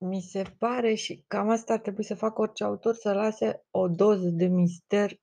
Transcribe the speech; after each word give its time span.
Mi 0.00 0.20
se 0.20 0.42
pare 0.58 0.94
și 0.94 1.24
cam 1.26 1.48
asta 1.48 1.72
ar 1.72 1.78
trebui 1.78 2.04
să 2.04 2.14
facă 2.14 2.40
orice 2.40 2.64
autor, 2.64 2.94
să 2.94 3.12
lase 3.12 3.64
o 3.70 3.88
doză 3.88 4.28
de 4.28 4.46
mister 4.46 5.20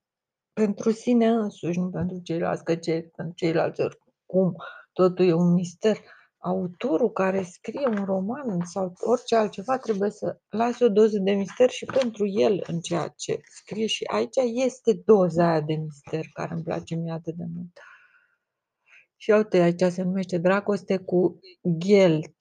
pentru 0.54 0.92
sine 0.92 1.28
însuși, 1.28 1.80
nu 1.80 1.90
pentru 1.90 2.19
ceilalți, 2.24 2.64
că 2.64 2.75
ce 2.75 3.11
pentru 3.16 3.35
ceilalți 3.35 3.82
oricum 3.82 4.56
totul 4.93 5.25
e 5.25 5.33
un 5.33 5.53
mister. 5.53 5.98
Autorul 6.38 7.11
care 7.11 7.43
scrie 7.43 7.88
un 7.88 8.05
roman 8.05 8.66
sau 8.66 8.93
orice 8.98 9.36
altceva 9.36 9.78
trebuie 9.78 10.10
să 10.10 10.39
lase 10.50 10.86
o 10.86 10.89
doză 10.89 11.18
de 11.20 11.32
mister 11.32 11.70
și 11.70 11.86
pentru 11.86 12.26
el 12.28 12.64
în 12.68 12.80
ceea 12.80 13.07
ce 13.07 13.39
scrie 13.44 13.86
și 13.86 14.04
aici 14.04 14.36
este 14.66 15.02
doza 15.05 15.50
aia 15.50 15.62
de 15.62 15.73
mister 15.73 16.26
care 16.34 16.54
îmi 16.54 16.64
place 16.64 16.96
mie 16.96 17.12
atât 17.12 17.34
de 17.36 17.46
mult. 17.55 17.80
Și 19.16 19.32
uite, 19.32 19.57
aici 19.57 19.82
se 19.82 20.04
numește 20.04 20.38
dragoste 20.38 20.98
cu 20.98 21.39
ghelt, 21.62 22.36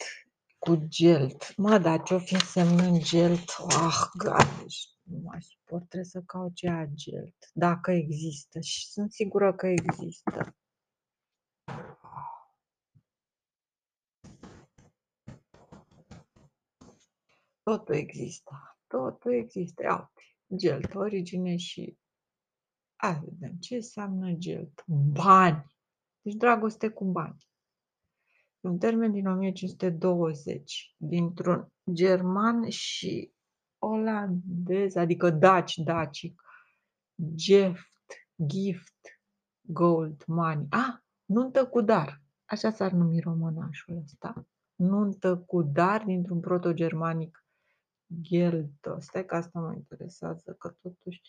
cu 0.64 0.76
gelt. 0.88 1.56
Mă, 1.56 1.78
dar 1.78 2.02
ce-o 2.02 2.18
fi 2.18 2.34
însemnând 2.34 3.02
gelt? 3.02 3.56
Ah, 3.68 4.00
gata, 4.18 4.56
deci 4.60 4.88
nu 5.02 5.18
mai 5.22 5.42
suport, 5.42 5.88
trebuie 5.88 6.10
să 6.10 6.22
caut 6.26 6.54
ce 6.54 6.68
a 6.68 6.84
gelt, 6.86 7.50
dacă 7.52 7.90
există 7.90 8.60
și 8.60 8.86
sunt 8.86 9.12
sigură 9.12 9.54
că 9.54 9.66
există. 9.66 10.56
Totul 17.62 17.94
există, 17.94 18.78
totul 18.86 19.32
există. 19.32 19.82
Ia 19.82 20.12
uite, 20.48 20.66
gelt, 20.66 20.94
origine 20.94 21.56
și... 21.56 21.98
Hai 22.96 23.20
vedem, 23.24 23.56
ce 23.60 23.74
înseamnă 23.74 24.32
gelt? 24.32 24.84
Bani. 25.12 25.64
Deci 26.20 26.34
dragoste 26.34 26.88
cu 26.88 27.04
bani. 27.04 27.48
Un 28.64 28.78
termen 28.78 29.12
din 29.12 29.26
1520, 29.26 30.94
dintr-un 30.96 31.72
german 31.92 32.68
și 32.68 33.32
olandez, 33.78 34.94
adică 34.94 35.30
daci, 35.30 35.76
dacic, 35.76 36.42
gift, 37.34 37.92
gift, 38.46 39.20
gold, 39.60 40.24
money. 40.26 40.66
Ah, 40.70 40.94
nuntă 41.24 41.66
cu 41.66 41.80
dar. 41.80 42.22
Așa 42.44 42.70
s-ar 42.70 42.92
numi 42.92 43.20
românașul 43.20 43.96
ăsta. 44.02 44.46
Nuntă 44.74 45.38
cu 45.46 45.62
dar 45.62 46.04
dintr-un 46.04 46.40
proto-germanic 46.40 47.44
Gheldo. 48.06 49.00
Stai 49.00 49.24
că 49.24 49.34
asta 49.34 49.60
mă 49.60 49.74
interesează, 49.74 50.52
că 50.52 50.68
totuși... 50.68 51.20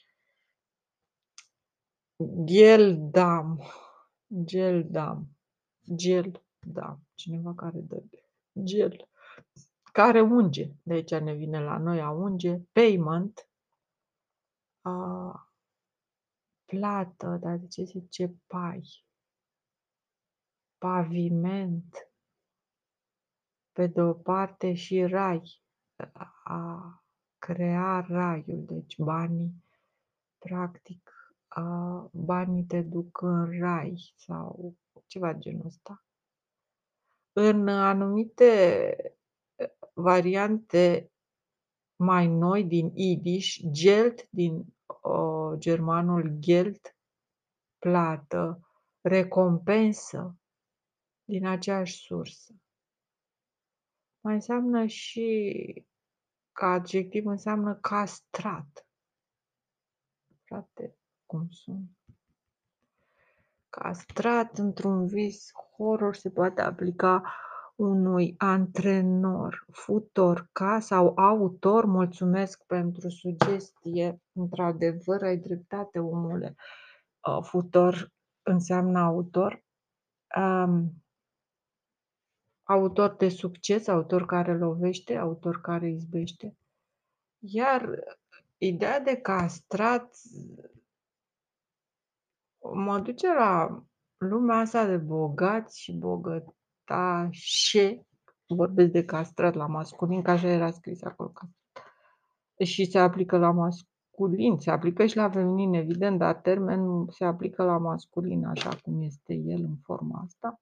Geldam. 2.43 3.61
Geldam. 4.43 5.29
Gel, 5.95 6.44
da, 6.65 6.99
cineva 7.13 7.53
care 7.53 7.79
dă 7.79 8.03
gel, 8.63 9.09
care 9.91 10.21
unge. 10.21 10.71
De 10.83 10.93
aici 10.93 11.15
ne 11.15 11.33
vine 11.33 11.59
la 11.59 11.77
noi 11.77 12.01
a 12.01 12.09
unge. 12.09 12.59
Payment, 12.71 13.49
a, 14.81 15.49
plată, 16.65 17.37
dar 17.41 17.57
de 17.57 17.67
ce 17.67 17.83
zice 17.83 18.35
pai? 18.47 19.03
Paviment, 20.77 22.09
pe 23.71 23.87
de 23.87 24.01
o 24.01 24.13
parte 24.13 24.73
și 24.73 25.05
rai, 25.05 25.61
a 26.43 27.03
crea 27.37 28.05
raiul, 28.07 28.65
deci 28.65 28.97
banii, 28.97 29.63
practic, 30.37 31.11
a, 31.47 32.09
banii 32.13 32.63
te 32.63 32.81
duc 32.81 33.21
în 33.21 33.59
rai 33.59 34.13
sau 34.15 34.75
ceva 35.05 35.33
genul 35.33 35.65
ăsta. 35.65 36.03
În 37.37 37.67
anumite 37.67 38.95
variante 39.93 41.11
mai 41.95 42.27
noi 42.27 42.63
din 42.63 42.91
Yiddish, 42.93 43.57
Geld 43.71 44.27
din 44.29 44.75
uh, 45.03 45.57
germanul 45.57 46.35
Geld, 46.39 46.95
plată, 47.77 48.69
recompensă, 49.01 50.37
din 51.23 51.47
aceeași 51.47 52.01
sursă. 52.01 52.53
Mai 54.19 54.33
înseamnă 54.33 54.85
și, 54.85 55.87
ca 56.51 56.67
adjectiv, 56.67 57.25
înseamnă 57.25 57.75
castrat. 57.75 58.87
Frate, 60.43 60.97
cum 61.25 61.49
sunt? 61.49 61.94
Castrat 63.81 64.57
într-un 64.57 65.07
vis 65.07 65.51
horror 65.77 66.15
se 66.15 66.29
poate 66.29 66.61
aplica 66.61 67.23
unui 67.75 68.35
antrenor, 68.37 69.65
futor 69.71 70.49
ca 70.51 70.79
sau 70.79 71.13
autor. 71.15 71.85
Mulțumesc 71.85 72.63
pentru 72.65 73.09
sugestie. 73.09 74.21
Într-adevăr, 74.33 75.23
ai 75.23 75.37
dreptate, 75.37 75.99
omule. 75.99 76.55
Futor 77.41 78.11
înseamnă 78.43 78.99
autor. 78.99 79.63
Um, 80.37 81.03
autor 82.63 83.15
de 83.15 83.29
succes, 83.29 83.87
autor 83.87 84.25
care 84.25 84.57
lovește, 84.57 85.15
autor 85.15 85.61
care 85.61 85.89
izbește. 85.89 86.57
Iar 87.39 88.03
ideea 88.57 88.99
de 88.99 89.15
castrat 89.15 90.15
mă 92.73 92.99
duce 92.99 93.33
la 93.33 93.83
lumea 94.17 94.57
asta 94.57 94.85
de 94.85 94.97
bogați 94.97 95.81
și 95.81 95.93
bogătașe. 95.93 98.05
Vorbesc 98.47 98.91
de 98.91 99.05
castrat 99.05 99.53
la 99.53 99.67
masculin, 99.67 100.21
că 100.21 100.31
așa 100.31 100.47
era 100.47 100.71
scris 100.71 101.03
acolo. 101.03 101.31
Și 102.63 102.85
se 102.85 102.99
aplică 102.99 103.37
la 103.37 103.51
masculin, 103.51 104.57
se 104.57 104.71
aplică 104.71 105.05
și 105.05 105.15
la 105.15 105.29
feminin, 105.29 105.73
evident, 105.73 106.17
dar 106.17 106.35
termenul 106.35 107.11
se 107.11 107.25
aplică 107.25 107.63
la 107.63 107.77
masculin, 107.77 108.45
așa 108.45 108.69
cum 108.83 109.01
este 109.01 109.33
el 109.33 109.63
în 109.63 109.75
forma 109.83 110.25
asta. 110.25 110.59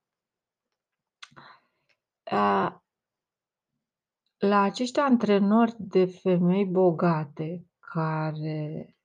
La 4.38 4.60
acești 4.60 4.98
antrenori 4.98 5.74
de 5.78 6.04
femei 6.04 6.66
bogate 6.66 7.66
care 7.78 8.96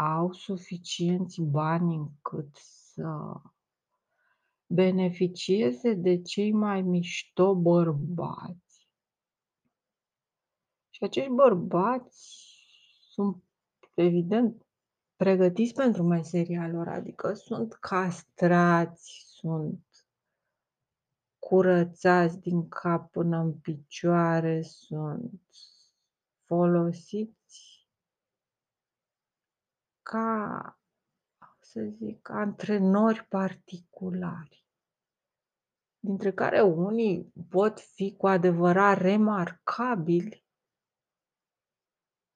au 0.00 0.32
suficienți 0.32 1.40
bani 1.42 1.94
încât 1.94 2.56
să 2.56 3.40
beneficieze 4.66 5.94
de 5.94 6.22
cei 6.22 6.52
mai 6.52 6.82
mișto 6.82 7.54
bărbați. 7.54 8.88
Și 10.90 11.04
acești 11.04 11.30
bărbați 11.30 12.48
sunt, 13.10 13.42
evident, 13.94 14.66
pregătiți 15.16 15.74
pentru 15.74 16.02
meseria 16.02 16.68
lor, 16.68 16.88
adică 16.88 17.32
sunt 17.32 17.74
castrați, 17.74 19.24
sunt 19.26 19.84
curățați 21.38 22.40
din 22.40 22.68
cap 22.68 23.10
până 23.10 23.38
în 23.38 23.52
picioare, 23.52 24.62
sunt 24.62 25.42
folosiți 26.44 27.79
ca, 30.02 30.78
să 31.60 31.80
zic, 31.80 32.28
antrenori 32.28 33.26
particulari, 33.28 34.64
dintre 35.98 36.32
care 36.32 36.60
unii 36.60 37.32
pot 37.48 37.80
fi 37.80 38.14
cu 38.16 38.26
adevărat 38.26 38.98
remarcabili, 38.98 40.44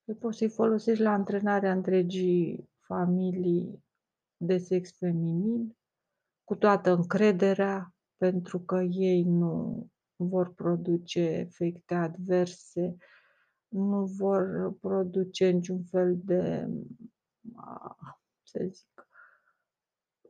păi 0.04 0.14
poți 0.14 0.38
să-i 0.38 0.48
folosești 0.48 1.02
la 1.02 1.10
antrenarea 1.10 1.72
întregii 1.72 2.70
familii 2.80 3.84
de 4.36 4.58
sex 4.58 4.96
feminin, 4.98 5.76
cu 6.44 6.54
toată 6.54 6.90
încrederea, 6.90 7.94
pentru 8.16 8.60
că 8.60 8.82
ei 8.82 9.22
nu 9.22 9.86
vor 10.16 10.54
produce 10.54 11.20
efecte 11.20 11.94
adverse, 11.94 12.96
nu 13.68 14.04
vor 14.04 14.74
produce 14.80 15.50
niciun 15.50 15.84
fel 15.84 16.16
de, 16.24 16.68
să 18.42 18.64
zic, 18.70 19.08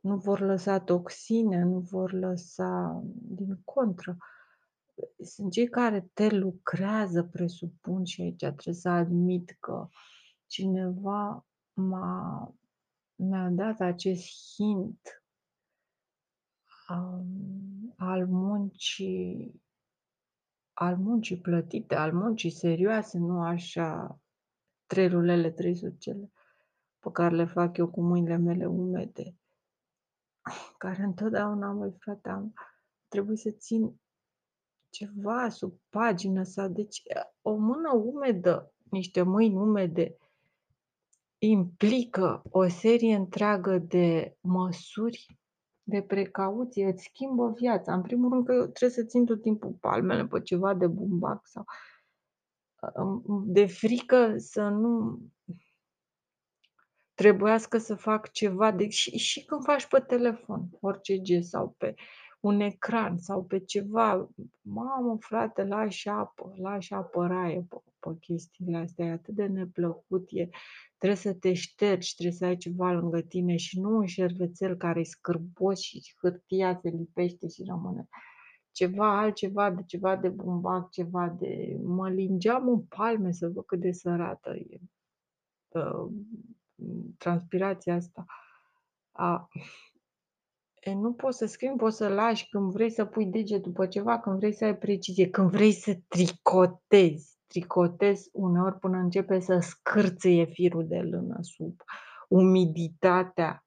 nu 0.01 0.17
vor 0.17 0.39
lăsa 0.39 0.79
toxine, 0.79 1.63
nu 1.63 1.79
vor 1.79 2.11
lăsa, 2.11 3.01
din 3.13 3.61
contră, 3.63 4.17
sunt 5.23 5.51
cei 5.51 5.69
care 5.69 6.09
te 6.13 6.29
lucrează, 6.29 7.23
presupun, 7.23 8.03
și 8.03 8.21
aici 8.21 8.37
trebuie 8.37 8.75
să 8.75 8.89
admit 8.89 9.57
că 9.59 9.87
cineva 10.47 11.45
m-a, 11.73 12.53
mi-a 13.15 13.49
dat 13.49 13.79
acest 13.79 14.27
hint 14.55 15.23
um, 16.89 17.93
al 17.97 18.27
muncii 18.27 19.63
al 20.77 20.97
muncii 20.97 21.37
plătite, 21.37 21.95
al 21.95 22.13
muncii 22.13 22.49
serioase, 22.49 23.17
nu 23.17 23.41
așa 23.41 24.19
trei 24.85 25.07
rulele, 25.07 25.51
trei 25.51 25.75
sucele 25.75 26.31
pe 27.05 27.11
care 27.11 27.35
le 27.35 27.45
fac 27.45 27.77
eu 27.77 27.87
cu 27.87 28.01
mâinile 28.01 28.37
mele 28.37 28.65
umede, 28.65 29.35
care 30.77 31.03
întotdeauna, 31.03 31.71
măi 31.71 31.95
frate, 31.99 32.29
am 32.29 32.53
trebuit 33.07 33.39
să 33.39 33.51
țin 33.51 34.01
ceva 34.89 35.49
sub 35.49 35.79
pagină 35.89 36.43
sau 36.43 36.67
deci 36.67 37.01
o 37.41 37.55
mână 37.55 37.93
umedă, 37.93 38.73
niște 38.89 39.21
mâini 39.21 39.55
umede 39.55 40.17
implică 41.37 42.41
o 42.49 42.67
serie 42.67 43.15
întreagă 43.15 43.77
de 43.77 44.37
măsuri 44.41 45.39
de 45.83 46.01
precauție, 46.01 46.87
îți 46.87 47.03
schimbă 47.03 47.51
viața. 47.51 47.93
În 47.93 48.01
primul 48.01 48.29
rând 48.29 48.45
că 48.45 48.53
trebuie 48.53 48.89
să 48.89 49.03
țin 49.03 49.25
tot 49.25 49.41
timpul 49.41 49.71
palmele 49.71 50.27
pe 50.27 50.41
ceva 50.41 50.73
de 50.73 50.87
bumbac 50.87 51.47
sau 51.47 51.65
de 53.45 53.65
frică 53.65 54.37
să 54.37 54.69
nu 54.69 55.19
trebuiască 57.15 57.77
să 57.77 57.95
fac 57.95 58.31
ceva 58.31 58.71
de 58.71 58.89
și 58.89 59.17
și 59.17 59.45
când 59.45 59.63
faci 59.63 59.87
pe 59.87 59.99
telefon, 59.99 60.69
orice 60.81 61.21
gest 61.21 61.49
sau 61.49 61.75
pe 61.77 61.95
un 62.39 62.59
ecran 62.59 63.17
sau 63.17 63.43
pe 63.43 63.59
ceva, 63.59 64.29
mamă 64.61 65.17
frate, 65.19 65.63
lași 65.63 66.09
apă, 66.09 66.53
lași 66.57 66.93
apă 66.93 67.27
raie 67.27 67.65
pe 67.69 67.75
pe 67.99 68.17
chestiile 68.19 68.77
astea, 68.77 69.05
e 69.05 69.11
atât 69.11 69.35
de 69.35 69.45
neplăcut, 69.45 70.27
e 70.29 70.49
trebuie 70.97 71.19
să 71.19 71.33
te 71.33 71.53
ștergi, 71.53 72.15
trebuie 72.15 72.37
să 72.37 72.45
ai 72.45 72.57
ceva 72.57 72.91
lângă 72.91 73.21
tine 73.21 73.55
și 73.55 73.79
nu 73.79 73.95
un 73.95 74.05
șervețel 74.05 74.75
care 74.75 74.99
e 74.99 75.03
scârbos 75.03 75.79
și 75.79 76.13
hârtia 76.21 76.79
se 76.81 76.89
lipește 76.89 77.47
și 77.47 77.63
rămâne. 77.67 78.07
Ceva 78.71 79.19
altceva, 79.19 79.71
de 79.71 79.83
ceva 79.85 80.15
de 80.15 80.29
bumbac, 80.29 80.91
ceva 80.91 81.35
de 81.39 81.77
mă 81.83 82.09
lingeam 82.09 82.69
în 82.69 82.81
palme 82.81 83.31
să 83.31 83.49
văd 83.53 83.65
cât 83.65 83.79
de 83.79 83.91
sărată 83.91 84.55
e, 84.55 84.79
ă, 85.73 86.09
transpirația 87.17 87.95
asta. 87.95 88.25
A 89.11 89.47
E, 90.85 90.93
nu 90.93 91.13
poți 91.13 91.37
să 91.37 91.45
scrii, 91.45 91.69
nu 91.69 91.75
poți 91.75 91.97
să 91.97 92.07
lași 92.07 92.49
când 92.49 92.71
vrei 92.71 92.89
să 92.89 93.05
pui 93.05 93.25
degetul 93.25 93.71
pe 93.71 93.87
ceva, 93.87 94.19
când 94.19 94.37
vrei 94.37 94.53
să 94.53 94.65
ai 94.65 94.77
precizie, 94.77 95.29
când 95.29 95.49
vrei 95.51 95.71
să 95.71 95.97
tricotezi. 96.07 97.33
Tricotezi 97.47 98.29
uneori 98.33 98.79
până 98.79 98.97
începe 98.97 99.39
să 99.39 99.59
scârțâie 99.59 100.45
firul 100.45 100.87
de 100.87 100.99
lână 100.99 101.37
sub 101.41 101.81
umiditatea 102.29 103.65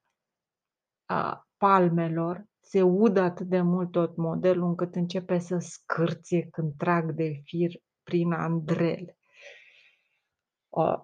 a 1.05 1.49
palmelor. 1.57 2.45
Se 2.61 2.83
udă 2.83 3.21
atât 3.21 3.47
de 3.47 3.61
mult 3.61 3.91
tot 3.91 4.17
modelul 4.17 4.69
încât 4.69 4.95
începe 4.95 5.39
să 5.39 5.59
scârție 5.59 6.49
când 6.51 6.73
trag 6.77 7.13
de 7.13 7.41
fir 7.45 7.71
prin 8.03 8.33
andrele. 8.33 9.19
O, 10.69 11.03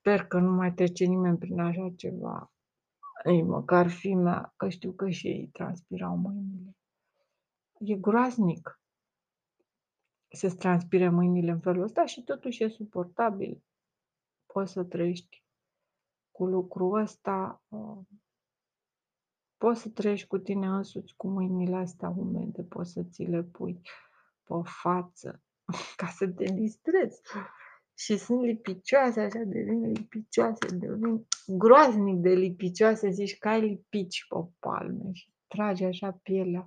sper 0.00 0.26
că 0.26 0.38
nu 0.38 0.50
mai 0.50 0.74
trece 0.74 1.04
nimeni 1.04 1.38
prin 1.38 1.60
așa 1.60 1.92
ceva. 1.96 2.52
Ei, 3.24 3.42
măcar 3.42 3.90
fimea, 3.90 4.54
că 4.56 4.68
știu 4.68 4.92
că 4.92 5.08
și 5.08 5.26
ei 5.26 5.48
transpirau 5.52 6.16
mâinile. 6.16 6.76
E 7.78 7.94
groaznic 7.94 8.80
să-ți 10.32 10.56
transpire 10.56 11.08
mâinile 11.08 11.50
în 11.50 11.60
felul 11.60 11.82
ăsta 11.82 12.06
și 12.06 12.22
totuși 12.22 12.62
e 12.62 12.68
suportabil. 12.68 13.64
Poți 14.46 14.72
să 14.72 14.84
trăiești 14.84 15.44
cu 16.30 16.44
lucrul 16.46 17.00
ăsta, 17.00 17.62
uh, 17.68 17.98
poți 19.56 19.80
să 19.80 19.88
trăiești 19.88 20.26
cu 20.26 20.38
tine 20.38 20.66
însuți 20.66 21.14
cu 21.16 21.28
mâinile 21.28 21.76
astea 21.76 22.08
umede, 22.08 22.62
poți 22.62 22.92
să 22.92 23.02
ți 23.02 23.22
le 23.22 23.42
pui 23.42 23.80
pe 24.44 24.54
față 24.82 25.42
ca 25.96 26.06
să 26.06 26.28
te 26.28 26.44
distrezi 26.44 27.20
și 28.00 28.16
sunt 28.16 28.40
lipicioase, 28.40 29.20
așa, 29.20 29.38
devin 29.38 29.92
lipicioase, 29.92 30.76
devin 30.76 31.26
groaznic 31.46 32.16
de 32.16 32.30
lipicioase, 32.30 33.10
zici 33.10 33.38
că 33.38 33.48
ai 33.48 33.60
lipici 33.60 34.26
pe 34.28 34.48
palme 34.58 35.12
și 35.12 35.30
tragi 35.46 35.84
așa 35.84 36.18
pielea. 36.22 36.66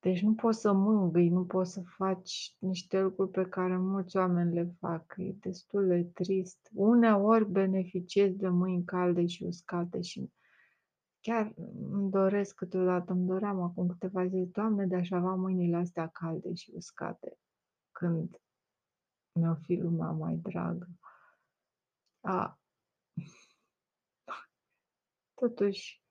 Deci 0.00 0.20
nu 0.20 0.34
poți 0.34 0.60
să 0.60 0.72
mângâi, 0.72 1.28
nu 1.28 1.44
poți 1.44 1.72
să 1.72 1.82
faci 1.96 2.56
niște 2.58 3.00
lucruri 3.00 3.30
pe 3.30 3.44
care 3.44 3.76
mulți 3.76 4.16
oameni 4.16 4.54
le 4.54 4.74
fac. 4.78 5.14
E 5.16 5.32
destul 5.40 5.86
de 5.86 6.04
trist. 6.04 6.70
Uneori 6.72 7.50
beneficiez 7.50 8.34
de 8.34 8.48
mâini 8.48 8.84
calde 8.84 9.26
și 9.26 9.42
uscate 9.42 10.00
și 10.00 10.32
chiar 11.20 11.54
îmi 11.90 12.10
doresc 12.10 12.54
câteodată, 12.54 13.12
îmi 13.12 13.26
doream 13.26 13.60
acum 13.60 13.86
câteva 13.86 14.26
zile, 14.26 14.44
Doamne, 14.44 14.86
de 14.86 14.96
aș 14.96 15.10
avea 15.10 15.34
mâinile 15.34 15.76
astea 15.76 16.08
calde 16.08 16.54
și 16.54 16.72
uscate 16.74 17.38
când 17.90 18.38
mi-o 19.34 19.54
fi 19.54 19.74
lumea 19.74 20.10
mai 20.10 20.34
dragă. 20.34 20.88
A, 22.20 22.58
totuși, 25.34 26.02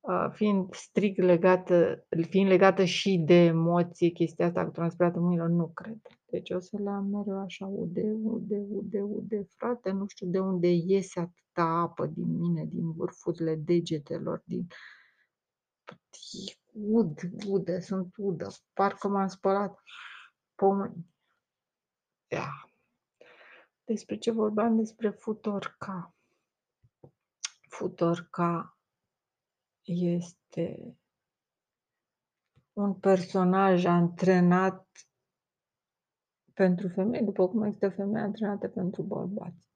a, 0.00 0.28
fiind 0.28 0.74
strict 0.74 1.18
legată, 1.18 2.06
fiind 2.28 2.48
legată 2.48 2.84
și 2.84 3.18
de 3.18 3.34
emoție, 3.34 4.08
chestia 4.08 4.46
asta 4.46 4.64
cu 4.64 4.70
transpiratul 4.70 5.22
mâinilor, 5.22 5.48
nu 5.48 5.68
cred. 5.68 6.00
Deci 6.24 6.50
o 6.50 6.58
să 6.58 6.78
le 6.78 6.90
am 6.90 7.06
mereu 7.06 7.40
așa, 7.40 7.66
ude, 7.66 8.12
ude, 8.22 8.56
ude, 8.68 9.00
ude, 9.00 9.46
frate, 9.56 9.90
nu 9.90 10.06
știu 10.06 10.26
de 10.26 10.38
unde 10.38 10.68
iese 10.68 11.20
atâta 11.20 11.62
apă 11.62 12.06
din 12.06 12.36
mine, 12.38 12.64
din 12.64 12.92
vârfurile 12.92 13.54
degetelor, 13.54 14.42
din 14.44 14.66
ud, 16.72 17.20
ude, 17.46 17.80
sunt 17.80 18.14
udă, 18.16 18.46
parcă 18.72 19.08
m-am 19.08 19.26
spălat 19.26 19.80
pe 20.54 20.64
mâini. 22.32 22.44
Ia. 22.44 22.70
Despre 23.84 24.16
ce 24.18 24.30
vorbeam? 24.30 24.76
Despre 24.76 25.10
Futorca. 25.10 26.14
Futorca 27.68 28.78
este 29.82 30.96
un 32.72 32.94
personaj 32.94 33.84
antrenat 33.84 34.86
pentru 36.54 36.88
femei, 36.88 37.24
după 37.24 37.48
cum 37.48 37.62
există 37.62 37.90
femei 37.90 38.22
antrenate 38.22 38.68
pentru 38.68 39.02
bărbați. 39.02 39.70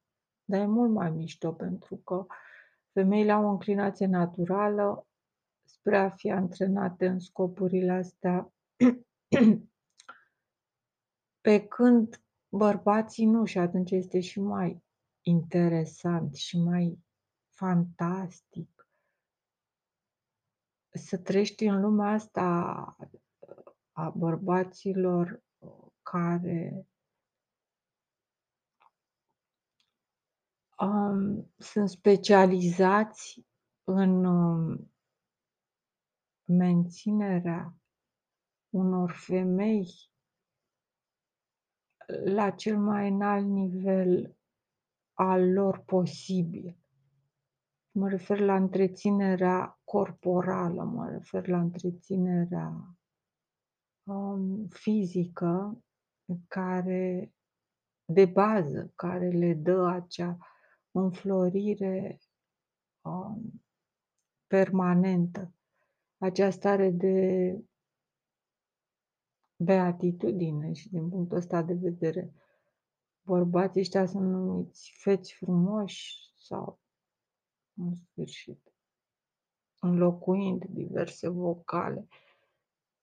Dar 0.44 0.60
e 0.60 0.66
mult 0.66 0.90
mai 0.90 1.10
mișto 1.10 1.52
pentru 1.52 1.96
că 1.96 2.26
femeile 2.92 3.32
au 3.32 3.44
o 3.44 3.50
înclinație 3.50 4.06
naturală 4.06 5.06
spre 5.64 5.96
a 5.96 6.10
fi 6.10 6.30
antrenate 6.30 7.06
în 7.06 7.18
scopurile 7.18 7.92
astea, 7.92 8.52
pe 11.46 11.66
când 11.66 12.25
bărbații 12.48 13.26
nu 13.26 13.44
și 13.44 13.58
atunci 13.58 13.90
este 13.90 14.20
și 14.20 14.40
mai 14.40 14.82
interesant 15.22 16.34
și 16.34 16.58
mai 16.58 17.04
fantastic 17.48 18.88
să 20.96 21.18
trăiești 21.18 21.64
în 21.64 21.80
lumea 21.80 22.10
asta 22.10 22.52
a 23.92 24.10
bărbaților 24.10 25.42
care 26.02 26.86
um, 30.78 31.52
sunt 31.58 31.88
specializați 31.88 33.46
în 33.84 34.24
um, 34.24 34.92
menținerea 36.44 37.74
unor 38.68 39.10
femei 39.10 40.10
la 42.24 42.50
cel 42.50 42.78
mai 42.78 43.08
înalt 43.08 43.46
nivel 43.46 44.36
al 45.12 45.52
lor 45.52 45.78
posibil. 45.78 46.78
Mă 47.90 48.08
refer 48.08 48.38
la 48.38 48.56
întreținerea 48.56 49.80
corporală, 49.84 50.82
mă 50.82 51.08
refer 51.08 51.48
la 51.48 51.60
întreținerea 51.60 52.96
um, 54.02 54.68
fizică 54.68 55.84
care 56.48 57.32
de 58.04 58.24
bază, 58.24 58.92
care 58.94 59.28
le 59.28 59.54
dă 59.54 59.86
acea 59.86 60.38
înflorire 60.90 62.18
um, 63.00 63.64
permanentă, 64.46 65.54
acea 66.18 66.50
stare 66.50 66.90
de 66.90 67.58
beatitudine 69.56 70.72
și 70.72 70.88
din 70.88 71.08
punctul 71.08 71.36
ăsta 71.36 71.62
de 71.62 71.74
vedere 71.74 72.32
bărbații 73.22 73.80
ăștia 73.80 74.06
sunt 74.06 74.30
numiți 74.30 74.92
feți 75.02 75.34
frumoși 75.34 76.32
sau 76.36 76.80
în 77.74 77.94
sfârșit 77.94 78.72
înlocuind 79.80 80.64
diverse 80.64 81.28
vocale 81.28 82.08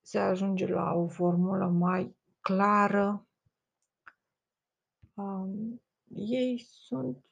se 0.02 0.20
ajunge 0.20 0.68
la 0.68 0.94
o 0.94 1.08
formulă 1.08 1.68
mai 1.68 2.16
clară. 2.40 3.28
Um, 5.14 5.82
ei 6.16 6.60
sunt 6.60 7.26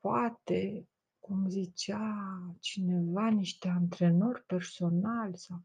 poate, 0.00 0.88
cum 1.20 1.48
zicea 1.48 2.16
cineva, 2.60 3.28
niște 3.28 3.68
antrenori 3.68 4.42
personali 4.42 5.36
sau 5.36 5.62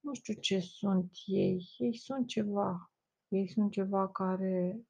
nu 0.00 0.14
știu 0.14 0.34
ce 0.34 0.58
sunt 0.58 1.10
ei. 1.26 1.74
Ei 1.78 1.96
sunt 1.96 2.26
ceva. 2.26 2.92
Ei 3.28 3.48
sunt 3.48 3.70
ceva 3.70 4.08
care 4.08 4.80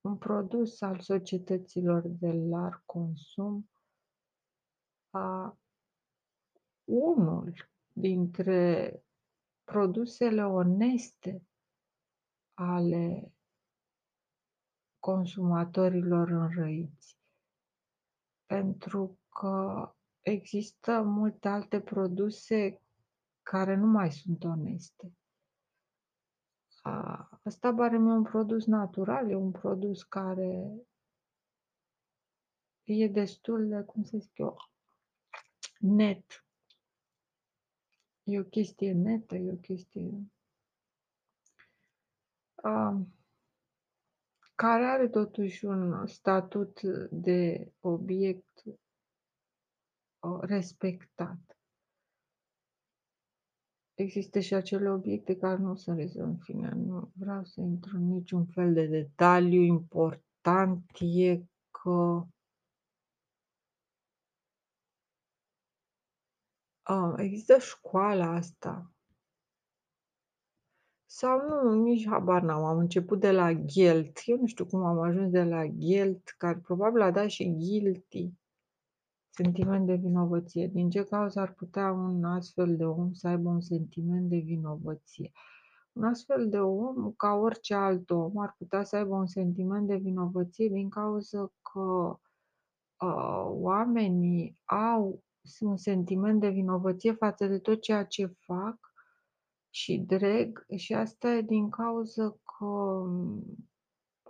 un 0.00 0.16
produs 0.18 0.80
al 0.80 1.00
societăților 1.00 2.02
de 2.06 2.32
larg 2.32 2.82
consum, 2.84 3.70
a 5.10 5.58
unul 6.84 7.70
dintre 7.92 8.92
produsele 9.64 10.44
oneste 10.44 11.46
ale 12.54 13.32
consumatorilor 14.98 16.28
înrăiți. 16.30 17.18
Pentru 18.46 19.18
că 19.28 19.90
există 20.20 21.02
multe 21.02 21.48
alte 21.48 21.80
produse 21.80 22.80
care 23.50 23.74
nu 23.74 23.86
mai 23.86 24.12
sunt 24.12 24.44
oneste. 24.44 25.12
A, 26.82 27.28
ăsta 27.44 27.70
barem 27.70 28.06
e 28.06 28.12
un 28.12 28.22
produs 28.22 28.66
natural, 28.66 29.30
e 29.30 29.34
un 29.34 29.50
produs 29.50 30.02
care 30.02 30.72
e 32.84 33.08
destul 33.08 33.68
de, 33.68 33.82
cum 33.82 34.02
să 34.02 34.16
zic 34.18 34.38
eu, 34.38 34.56
net. 35.78 36.44
E 38.22 38.38
o 38.38 38.44
chestie 38.44 38.92
netă, 38.92 39.34
e 39.34 39.52
o 39.52 39.56
chestie 39.56 40.30
a, 42.54 43.06
care 44.54 44.84
are 44.84 45.08
totuși 45.08 45.64
un 45.64 46.06
statut 46.06 46.80
de 47.10 47.72
obiect 47.80 48.62
respectat. 50.40 51.55
Există 53.96 54.40
și 54.40 54.54
acele 54.54 54.90
obiecte 54.90 55.36
care 55.36 55.56
nu 55.56 55.74
sunt 55.74 55.98
rezolvate. 55.98 56.30
În 56.30 56.38
fine, 56.38 56.68
nu 56.68 57.10
vreau 57.14 57.44
să 57.44 57.60
intru 57.60 57.96
în 57.96 58.08
niciun 58.08 58.46
fel 58.46 58.72
de 58.72 58.86
detaliu. 58.86 59.62
Important 59.62 60.90
e 61.00 61.42
că 61.70 62.26
a, 66.82 67.14
există 67.18 67.58
școala 67.58 68.34
asta. 68.34 68.90
Sau 71.06 71.38
nu, 71.38 71.82
nici 71.82 72.06
habar 72.06 72.42
n-am. 72.42 72.64
Am 72.64 72.78
început 72.78 73.20
de 73.20 73.30
la 73.30 73.52
Gelt. 73.52 74.20
Eu 74.24 74.36
nu 74.36 74.46
știu 74.46 74.66
cum 74.66 74.84
am 74.84 74.98
ajuns 74.98 75.30
de 75.30 75.42
la 75.44 75.66
Gelt, 75.66 76.34
care 76.38 76.58
probabil 76.58 77.00
a 77.00 77.10
dat 77.10 77.28
și 77.28 77.54
Guilty. 77.56 78.32
Sentiment 79.36 79.86
de 79.86 79.94
vinovăție. 79.94 80.66
Din 80.66 80.90
ce 80.90 81.04
cauză 81.04 81.40
ar 81.40 81.52
putea 81.52 81.92
un 81.92 82.24
astfel 82.24 82.76
de 82.76 82.84
om 82.84 83.12
să 83.12 83.28
aibă 83.28 83.48
un 83.48 83.60
sentiment 83.60 84.28
de 84.28 84.36
vinovăție? 84.36 85.32
Un 85.92 86.04
astfel 86.04 86.48
de 86.48 86.58
om, 86.58 87.12
ca 87.12 87.32
orice 87.32 87.74
alt 87.74 88.10
om, 88.10 88.38
ar 88.38 88.54
putea 88.58 88.84
să 88.84 88.96
aibă 88.96 89.14
un 89.14 89.26
sentiment 89.26 89.86
de 89.86 89.96
vinovăție 89.96 90.68
din 90.68 90.88
cauza 90.88 91.52
că 91.72 92.18
uh, 93.06 93.46
oamenii 93.48 94.60
au 94.64 95.22
un 95.60 95.76
sentiment 95.76 96.40
de 96.40 96.48
vinovăție 96.48 97.12
față 97.12 97.46
de 97.46 97.58
tot 97.58 97.80
ceea 97.80 98.04
ce 98.04 98.26
fac 98.26 98.78
și 99.70 99.98
dreg 99.98 100.64
și 100.76 100.94
asta 100.94 101.28
e 101.28 101.40
din 101.40 101.70
cauza 101.70 102.36
că 102.58 102.66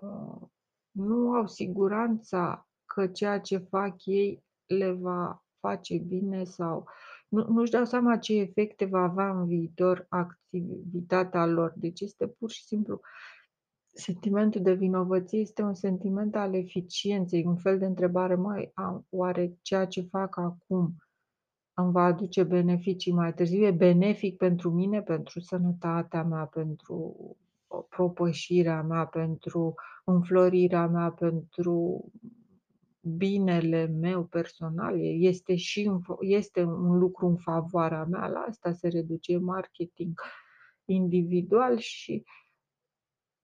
uh, 0.01 0.49
nu 0.91 1.33
au 1.33 1.47
siguranța 1.47 2.69
că 2.85 3.07
ceea 3.07 3.41
ce 3.41 3.59
fac 3.59 4.05
ei 4.05 4.45
le 4.67 4.93
va 4.93 5.45
face 5.61 5.99
bine 5.99 6.45
sau 6.45 6.89
nu, 7.29 7.47
nu-și 7.49 7.71
dau 7.71 7.85
seama 7.85 8.17
ce 8.17 8.35
efecte 8.35 8.85
va 8.85 9.01
avea 9.01 9.31
în 9.31 9.47
viitor 9.47 10.07
activitatea 10.09 11.47
lor. 11.47 11.73
Deci 11.77 12.01
este 12.01 12.27
pur 12.27 12.51
și 12.51 12.65
simplu 12.65 13.01
sentimentul 13.93 14.63
de 14.63 14.73
vinovăție 14.73 15.39
este 15.39 15.63
un 15.63 15.75
sentiment 15.75 16.37
al 16.37 16.55
eficienței, 16.55 17.45
un 17.45 17.57
fel 17.57 17.79
de 17.79 17.85
întrebare, 17.85 18.35
mai 18.35 18.73
oare 19.11 19.57
ceea 19.63 19.87
ce 19.87 20.01
fac 20.01 20.37
acum 20.37 20.97
îmi 21.75 21.93
va 21.93 22.05
aduce 22.05 22.43
beneficii 22.43 23.13
mai 23.13 23.35
târziu? 23.35 23.65
E 23.65 23.71
benefic 23.71 24.37
pentru 24.37 24.71
mine, 24.71 25.03
pentru 25.03 25.41
sănătatea 25.41 26.25
mea, 26.25 26.45
pentru 26.45 27.17
propășirea 27.89 28.83
mea, 28.83 29.07
pentru 29.07 29.75
înflorirea 30.05 30.87
mea, 30.87 31.11
pentru 31.11 32.05
binele 33.07 33.87
meu 33.87 34.25
personal, 34.25 35.01
este 35.23 35.57
și 35.57 35.91
un, 35.91 36.01
este 36.21 36.63
un 36.63 36.99
lucru 36.99 37.27
în 37.27 37.37
favoarea 37.37 38.05
mea, 38.05 38.29
la 38.29 38.39
asta 38.39 38.73
se 38.73 38.89
reduce 38.89 39.39
marketing 39.39 40.21
individual 40.85 41.79
și 41.79 42.25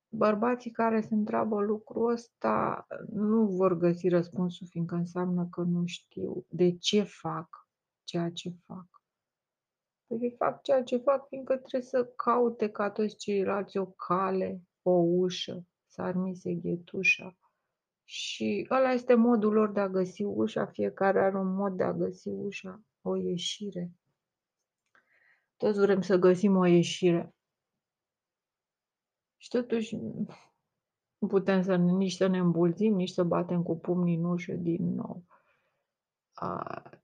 bărbații 0.09 0.71
care 0.71 1.01
se 1.01 1.15
întreabă 1.15 1.61
lucrul 1.61 2.11
ăsta 2.11 2.87
nu 3.13 3.47
vor 3.47 3.77
găsi 3.77 4.09
răspunsul, 4.09 4.67
fiindcă 4.67 4.95
înseamnă 4.95 5.47
că 5.51 5.61
nu 5.61 5.87
știu 5.87 6.47
de 6.49 6.77
ce 6.77 7.03
fac 7.03 7.69
ceea 8.05 8.31
ce 8.31 8.51
fac. 8.67 8.87
Păi 10.07 10.35
fac 10.39 10.63
ceea 10.63 10.83
ce 10.83 10.97
fac 10.97 11.27
fiindcă 11.29 11.57
trebuie 11.57 11.83
să 11.83 12.13
caute 12.17 12.71
ca 12.71 12.91
toți 12.91 13.17
ceilalți 13.17 13.77
o 13.77 13.87
cale, 13.87 14.63
o 14.83 14.91
ușă, 14.91 15.67
să 15.87 16.03
armise 16.03 16.55
ghetușa 16.55 17.37
și 18.13 18.67
ăla 18.71 18.93
este 18.93 19.15
modul 19.15 19.53
lor 19.53 19.71
de 19.71 19.81
a 19.81 19.89
găsi 19.89 20.23
ușa, 20.23 20.67
fiecare 20.67 21.21
are 21.21 21.39
un 21.39 21.55
mod 21.55 21.77
de 21.77 21.83
a 21.83 21.93
găsi 21.93 22.29
ușa, 22.29 22.83
o 23.03 23.17
ieșire. 23.17 23.91
Toți 25.57 25.81
vrem 25.81 26.01
să 26.01 26.17
găsim 26.17 26.57
o 26.57 26.67
ieșire. 26.67 27.35
Și 29.37 29.49
totuși 29.49 29.97
nu 31.19 31.27
putem 31.29 31.63
să 31.63 31.77
nici 31.77 32.13
să 32.13 32.27
ne 32.27 32.39
îmbulzim, 32.39 32.95
nici 32.95 33.11
să 33.11 33.23
batem 33.25 33.63
cu 33.63 33.79
pumnii 33.79 34.17
în 34.17 34.25
ușă 34.25 34.53
din 34.53 34.95
nou. 34.95 35.25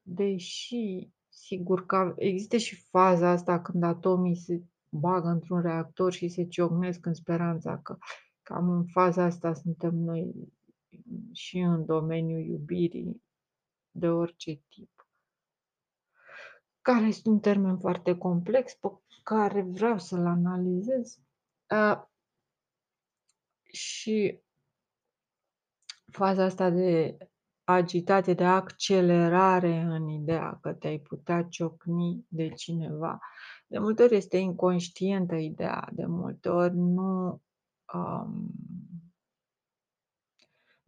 Deși, 0.02 1.10
sigur 1.28 1.86
că 1.86 2.14
există 2.16 2.56
și 2.56 2.86
faza 2.90 3.30
asta 3.30 3.60
când 3.60 3.82
atomii 3.82 4.36
se 4.36 4.62
bagă 4.88 5.28
într-un 5.28 5.60
reactor 5.60 6.12
și 6.12 6.28
se 6.28 6.46
ciocnesc 6.46 7.06
în 7.06 7.14
speranța 7.14 7.78
că 7.78 7.98
cam 8.42 8.70
în 8.70 8.86
faza 8.86 9.24
asta 9.24 9.54
suntem 9.54 9.94
noi 9.94 10.56
și 11.32 11.58
în 11.58 11.84
domeniul 11.84 12.40
iubirii 12.40 13.22
de 13.90 14.08
orice 14.08 14.60
tip. 14.68 15.08
Care 16.82 17.06
este 17.06 17.28
un 17.28 17.38
termen 17.40 17.78
foarte 17.78 18.16
complex 18.16 18.74
pe 18.74 18.88
care 19.22 19.62
vreau 19.62 19.98
să-l 19.98 20.26
analizez. 20.26 21.18
Uh, 21.70 22.02
și 23.72 24.40
faza 26.10 26.44
asta 26.44 26.70
de 26.70 27.16
agitație, 27.64 28.34
de 28.34 28.44
accelerare 28.44 29.80
în 29.80 30.08
ideea 30.08 30.58
că 30.62 30.72
te-ai 30.72 30.98
putea 30.98 31.42
ciocni 31.42 32.24
de 32.28 32.48
cineva. 32.48 33.18
De 33.66 33.78
multe 33.78 34.02
ori 34.02 34.16
este 34.16 34.36
inconștientă 34.36 35.34
ideea, 35.34 35.88
de 35.92 36.06
multe 36.06 36.48
ori 36.48 36.76
nu 36.76 37.42
um, 37.94 38.50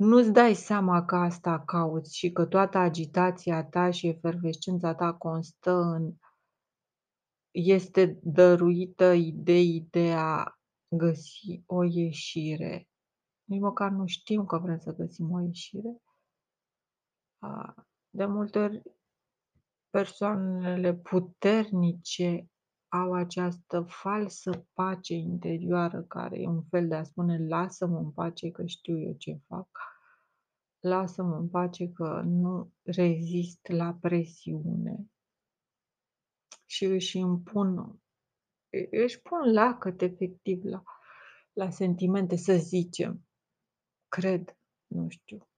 nu-ți 0.01 0.33
dai 0.33 0.55
seama 0.55 1.05
că 1.05 1.17
asta 1.17 1.61
cauți 1.65 2.17
și 2.17 2.31
că 2.31 2.47
toată 2.47 2.79
agitația 2.79 3.65
ta 3.65 3.91
și 3.91 4.07
efervescența 4.07 4.95
ta 4.95 5.15
constă 5.15 5.71
în 5.71 6.13
este 7.51 8.19
dăruită 8.23 9.13
ideii 9.13 9.87
de 9.91 10.13
a 10.13 10.59
găsi 10.97 11.63
o 11.67 11.83
ieșire. 11.83 12.89
Nici 13.45 13.61
măcar 13.61 13.91
nu 13.91 14.07
știm 14.07 14.47
că 14.47 14.59
vrem 14.59 14.79
să 14.79 14.93
găsim 14.93 15.31
o 15.33 15.41
ieșire. 15.41 16.03
De 18.11 18.25
multe 18.25 18.59
ori 18.59 18.83
persoanele 19.91 20.95
puternice 20.95 22.49
au 22.91 23.13
această 23.13 23.81
falsă 23.81 24.67
pace 24.73 25.15
interioară 25.15 26.03
care 26.03 26.41
e 26.41 26.47
un 26.47 26.63
fel 26.63 26.89
de 26.89 26.95
a 26.95 27.03
spune 27.03 27.47
lasă-mă 27.47 27.99
în 27.99 28.11
pace 28.11 28.51
că 28.51 28.67
știu 28.67 28.99
eu 28.99 29.13
ce 29.13 29.41
fac, 29.47 29.69
lasă-mă 30.81 31.37
în 31.37 31.49
pace 31.49 31.93
că 31.93 32.23
nu 32.25 32.73
rezist 32.83 33.69
la 33.69 33.95
presiune. 33.95 35.11
Și 36.67 36.85
își 36.85 37.19
impun, 37.19 38.01
își 38.91 39.21
pun 39.21 39.53
lacăt 39.53 40.01
efectiv 40.03 40.65
la, 40.65 40.83
la 41.53 41.71
sentimente, 41.71 42.37
să 42.37 42.57
zicem, 42.57 43.29
cred, 44.09 44.59
nu 44.87 45.09
știu. 45.09 45.49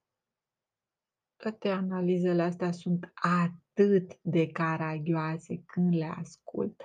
Toate 1.37 1.69
analizele 1.69 2.43
astea 2.43 2.73
sunt 2.73 3.11
atât 3.15 3.62
de 4.21 4.47
caragioase 4.47 5.63
când 5.67 5.95
le 5.95 6.15
ascult, 6.19 6.83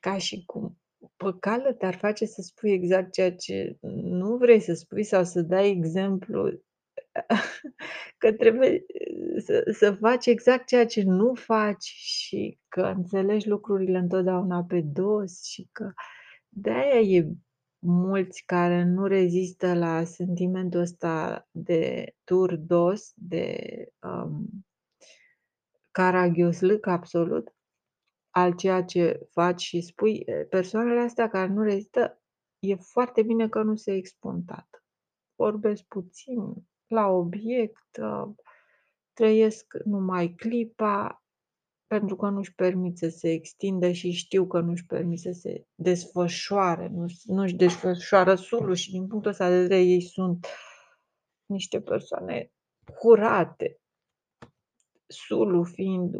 ca 0.00 0.18
și 0.18 0.44
cum 0.44 0.78
păcală 1.16 1.72
te-ar 1.72 1.94
face 1.94 2.24
să 2.24 2.42
spui 2.42 2.72
exact 2.72 3.12
ceea 3.12 3.34
ce 3.34 3.76
nu 4.02 4.36
vrei 4.36 4.60
să 4.60 4.74
spui 4.74 5.04
sau 5.04 5.24
să 5.24 5.42
dai 5.42 5.70
exemplu 5.70 6.50
că 8.18 8.32
trebuie 8.32 8.84
să, 9.38 9.70
să 9.78 9.92
faci 9.92 10.26
exact 10.26 10.66
ceea 10.66 10.86
ce 10.86 11.02
nu 11.02 11.34
faci 11.34 11.84
și 11.84 12.58
că 12.68 12.92
înțelegi 12.96 13.48
lucrurile 13.48 13.98
întotdeauna 13.98 14.64
pe 14.64 14.80
dos 14.80 15.44
și 15.44 15.68
că 15.72 15.92
de-aia 16.48 17.00
e 17.00 17.28
mulți 17.78 18.42
care 18.46 18.84
nu 18.84 19.06
rezistă 19.06 19.74
la 19.74 20.04
sentimentul 20.04 20.80
ăsta 20.80 21.48
de 21.50 22.12
turdos, 22.24 23.12
de 23.14 23.56
um, 24.02 24.66
caragioslâc 25.96 26.86
absolut, 26.86 27.54
al 28.30 28.54
ceea 28.54 28.84
ce 28.84 29.26
faci 29.30 29.60
și 29.60 29.80
spui, 29.80 30.24
persoanele 30.48 31.00
astea 31.00 31.28
care 31.28 31.52
nu 31.52 31.62
rezistă, 31.62 32.22
e 32.58 32.74
foarte 32.74 33.22
bine 33.22 33.48
că 33.48 33.62
nu 33.62 33.74
se 33.74 33.92
expun 33.92 34.42
tată. 34.44 34.84
Vorbesc 35.34 35.82
puțin, 35.82 36.54
la 36.86 37.06
obiect, 37.06 37.96
ă, 38.00 38.34
trăiesc 39.12 39.74
numai 39.84 40.28
clipa, 40.28 41.24
pentru 41.86 42.16
că 42.16 42.28
nu-și 42.28 42.54
permit 42.54 42.98
să 42.98 43.08
se 43.08 43.30
extindă 43.30 43.90
și 43.90 44.10
știu 44.10 44.46
că 44.46 44.60
nu-și 44.60 44.86
permit 44.86 45.18
să 45.18 45.32
se 45.32 45.66
desfășoare, 45.74 46.92
nu-și 47.24 47.54
desfășoară 47.54 48.34
sulul 48.34 48.74
și 48.74 48.90
din 48.90 49.06
punctul 49.06 49.30
ăsta 49.30 49.48
de 49.48 49.60
vedere 49.60 49.82
ei 49.82 50.02
sunt 50.02 50.46
niște 51.46 51.80
persoane 51.80 52.50
curate, 52.98 53.80
sulul 55.06 55.64
fiind 55.64 56.14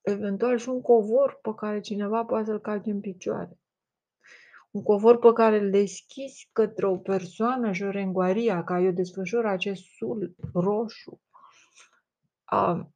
eventual 0.00 0.58
și 0.58 0.68
un 0.68 0.80
covor 0.80 1.38
pe 1.42 1.54
care 1.54 1.80
cineva 1.80 2.24
poate 2.24 2.44
să-l 2.44 2.60
calce 2.60 2.90
în 2.90 3.00
picioare. 3.00 3.58
Un 4.70 4.82
covor 4.82 5.18
pe 5.18 5.32
care 5.32 5.58
îl 5.58 5.70
deschizi 5.70 6.48
către 6.52 6.86
o 6.86 6.98
persoană, 6.98 7.72
jorengoaria, 7.72 8.64
ca 8.64 8.80
eu 8.80 8.90
desfășor 8.90 9.46
acest 9.46 9.82
sul 9.82 10.34
roșu, 10.52 11.20
a, 12.44 12.90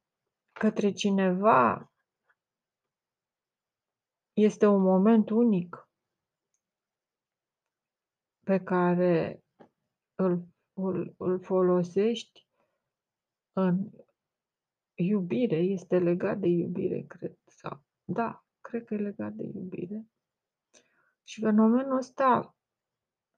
către 0.51 0.91
cineva, 0.91 1.91
este 4.33 4.65
un 4.65 4.81
moment 4.81 5.29
unic 5.29 5.87
pe 8.43 8.63
care 8.63 9.43
îl, 10.15 10.47
îl, 10.73 11.15
îl 11.17 11.39
folosești 11.43 12.47
în 13.53 13.89
iubire, 14.95 15.55
este 15.55 15.99
legat 15.99 16.37
de 16.37 16.47
iubire, 16.47 17.01
cred. 17.07 17.37
Sau, 17.45 17.83
da, 18.03 18.45
cred 18.61 18.83
că 18.83 18.93
e 18.93 18.97
legat 18.97 19.33
de 19.33 19.43
iubire. 19.43 20.05
Și 21.23 21.41
fenomenul 21.41 21.97
ăsta 21.97 22.55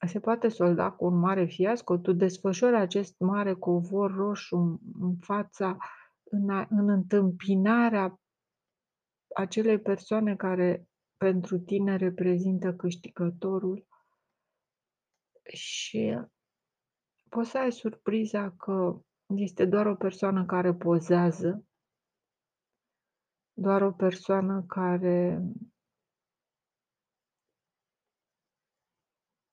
se 0.07 0.19
poate 0.19 0.47
solda 0.47 0.91
cu 0.91 1.05
un 1.05 1.19
mare 1.19 1.45
fiasco. 1.45 1.97
Tu 1.97 2.13
desfășori 2.13 2.75
acest 2.75 3.19
mare 3.19 3.53
covor 3.53 4.15
roșu 4.15 4.81
în 4.99 5.15
fața, 5.19 5.77
în, 6.23 6.49
a, 6.49 6.67
în 6.69 6.89
întâmpinarea 6.89 8.19
acelei 9.35 9.79
persoane 9.79 10.35
care 10.35 10.87
pentru 11.17 11.59
tine 11.59 11.95
reprezintă 11.95 12.73
câștigătorul 12.73 13.87
și 15.53 16.19
poți 17.29 17.49
să 17.49 17.57
ai 17.57 17.71
surpriza 17.71 18.51
că 18.51 19.01
este 19.27 19.65
doar 19.65 19.85
o 19.85 19.95
persoană 19.95 20.45
care 20.45 20.73
pozează, 20.73 21.65
doar 23.53 23.81
o 23.81 23.91
persoană 23.91 24.63
care 24.67 25.41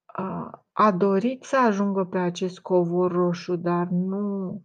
a, 0.05 0.64
a 0.73 0.93
dorit 0.93 1.43
să 1.43 1.57
ajungă 1.57 2.05
pe 2.05 2.19
acest 2.19 2.61
covor 2.61 3.12
roșu, 3.12 3.57
dar 3.57 3.87
nu 3.87 4.64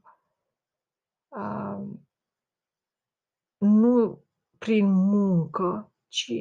a, 1.28 1.82
nu 3.58 4.24
prin 4.58 4.86
muncă, 4.86 5.92
ci 6.08 6.32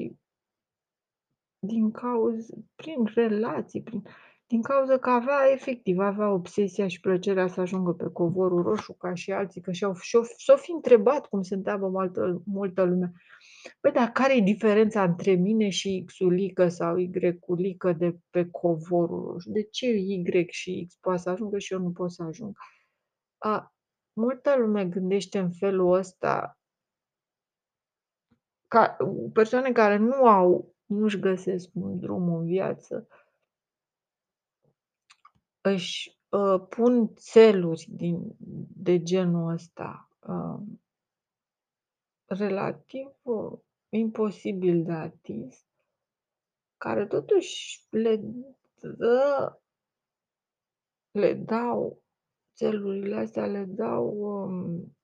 din 1.58 1.90
cauza, 1.90 2.54
prin 2.74 3.04
relații, 3.04 3.82
prin, 3.82 4.02
din 4.46 4.62
cauza 4.62 4.98
că 4.98 5.10
avea 5.10 5.50
efectiv, 5.52 5.98
avea 5.98 6.30
obsesia 6.30 6.88
și 6.88 7.00
plăcerea 7.00 7.46
să 7.46 7.60
ajungă 7.60 7.92
pe 7.92 8.08
covorul 8.12 8.62
roșu 8.62 8.92
ca 8.92 9.14
și 9.14 9.32
alții, 9.32 9.60
că 9.60 9.72
și-au, 9.72 9.94
și-o 10.36 10.56
fi 10.56 10.70
întrebat 10.70 11.26
cum 11.26 11.42
se 11.42 11.54
întreabă 11.54 11.88
multă, 11.88 12.42
multă 12.44 12.82
lume. 12.82 13.12
Păi 13.80 13.92
dar 13.92 14.08
care 14.08 14.36
e 14.36 14.40
diferența 14.40 15.02
între 15.02 15.32
mine 15.32 15.68
și 15.68 16.02
X-ulică 16.06 16.68
sau 16.68 16.96
Y-ulică 16.96 17.92
de 17.92 18.16
pe 18.30 18.48
covorul 18.50 19.24
roșu? 19.24 19.50
De 19.50 19.62
ce 19.62 19.86
Y 19.86 20.46
și 20.48 20.84
X 20.88 20.96
poate 20.96 21.20
să 21.20 21.30
ajungă 21.30 21.58
și 21.58 21.72
eu 21.72 21.80
nu 21.80 21.90
pot 21.90 22.12
să 22.12 22.22
ajung? 22.22 22.56
A, 23.38 23.74
multă 24.12 24.56
lume 24.58 24.86
gândește 24.86 25.38
în 25.38 25.52
felul 25.52 25.92
ăsta 25.92 26.58
ca 28.68 28.96
persoane 29.32 29.72
care 29.72 29.96
nu 29.96 30.26
au, 30.26 30.74
nu-și 30.84 31.20
găsesc 31.20 31.68
un 31.74 31.98
drum 31.98 32.34
în 32.34 32.44
viață, 32.44 33.08
își 35.66 36.18
uh, 36.28 36.66
pun 36.68 37.14
țeluri 37.14 37.86
din, 37.90 38.36
de 38.76 39.02
genul 39.02 39.52
ăsta 39.52 40.08
uh, 40.20 40.60
relativ 42.26 43.06
uh, 43.22 43.58
imposibil 43.88 44.84
de 44.84 44.92
atins, 44.92 45.66
care 46.76 47.06
totuși 47.06 47.86
le 47.90 48.22
dă, 48.80 49.58
le 51.10 51.34
dau, 51.34 52.02
țelurile 52.54 53.16
astea 53.16 53.46
le 53.46 53.64
dau 53.64 54.06
um, 54.08 54.96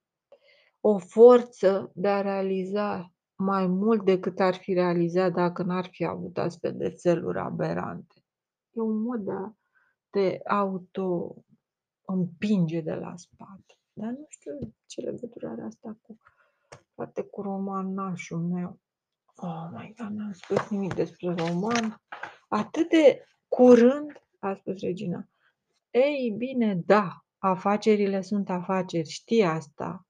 o 0.80 0.98
forță 0.98 1.90
de 1.94 2.08
a 2.08 2.20
realiza 2.20 3.12
mai 3.36 3.66
mult 3.66 4.04
decât 4.04 4.40
ar 4.40 4.54
fi 4.54 4.72
realizat 4.72 5.32
dacă 5.32 5.62
n-ar 5.62 5.88
fi 5.90 6.04
avut 6.04 6.38
astfel 6.38 6.76
de 6.76 6.90
țeluri 6.90 7.38
aberante. 7.38 8.14
E 8.70 8.80
un 8.80 9.02
mod 9.02 9.20
de 9.20 9.30
a 9.30 9.52
te 10.12 10.40
auto-împinge 10.44 12.80
de 12.80 12.94
la 12.94 13.16
spate. 13.16 13.78
Dar 13.92 14.10
nu 14.10 14.26
știu 14.28 14.74
ce 14.86 15.00
legătură 15.00 15.48
are 15.48 15.62
asta 15.62 15.98
cu, 16.02 16.18
poate 16.94 17.22
cu 17.22 17.42
romanașul 17.42 18.38
meu. 18.38 18.80
Oh 19.36 19.68
my 19.72 19.94
God, 19.96 20.10
n-am 20.10 20.32
spus 20.32 20.68
nimic 20.68 20.94
despre 20.94 21.34
roman. 21.34 22.00
Atât 22.48 22.88
de 22.88 23.26
curând, 23.48 24.22
a 24.38 24.54
spus 24.54 24.80
Regina. 24.80 25.28
Ei 25.90 26.34
bine, 26.36 26.74
da, 26.74 27.24
afacerile 27.38 28.20
sunt 28.20 28.50
afaceri, 28.50 29.08
știi 29.08 29.44
asta. 29.44 30.06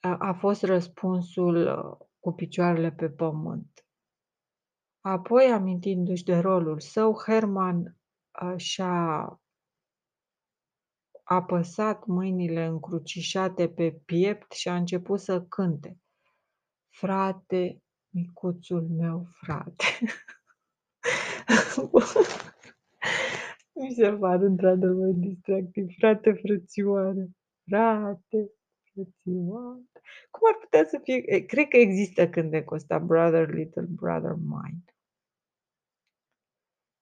A, 0.00 0.16
a 0.16 0.32
fost 0.32 0.62
răspunsul 0.62 1.56
uh, 1.56 1.96
cu 2.20 2.32
picioarele 2.32 2.92
pe 2.92 3.10
pământ. 3.10 3.86
Apoi, 5.00 5.44
amintindu-și 5.44 6.24
de 6.24 6.38
rolul 6.38 6.80
său, 6.80 7.22
Herman 7.26 7.97
și-a 8.56 9.40
apăsat 11.22 12.06
mâinile 12.06 12.64
încrucișate 12.64 13.68
pe 13.68 14.00
piept 14.04 14.52
și 14.52 14.68
a 14.68 14.76
început 14.76 15.20
să 15.20 15.42
cânte. 15.42 15.98
Frate, 16.90 17.82
micuțul 18.08 18.88
meu 18.88 19.26
frate. 19.30 19.84
Mi 23.80 23.94
se 23.94 24.12
pare 24.12 24.44
într-adevăr 24.44 25.12
distractiv. 25.12 25.86
Frate, 25.98 26.32
frățioare. 26.32 27.28
Frate, 27.66 28.50
frățioare. 28.92 29.82
Cum 30.30 30.48
ar 30.52 30.58
putea 30.60 30.84
să 30.84 31.00
fie? 31.02 31.44
Cred 31.46 31.68
că 31.68 31.76
există 31.76 32.28
cântecul 32.28 32.76
ăsta, 32.76 32.98
Brother, 32.98 33.54
Little 33.54 33.86
Brother 33.88 34.34
Mine. 34.34 34.84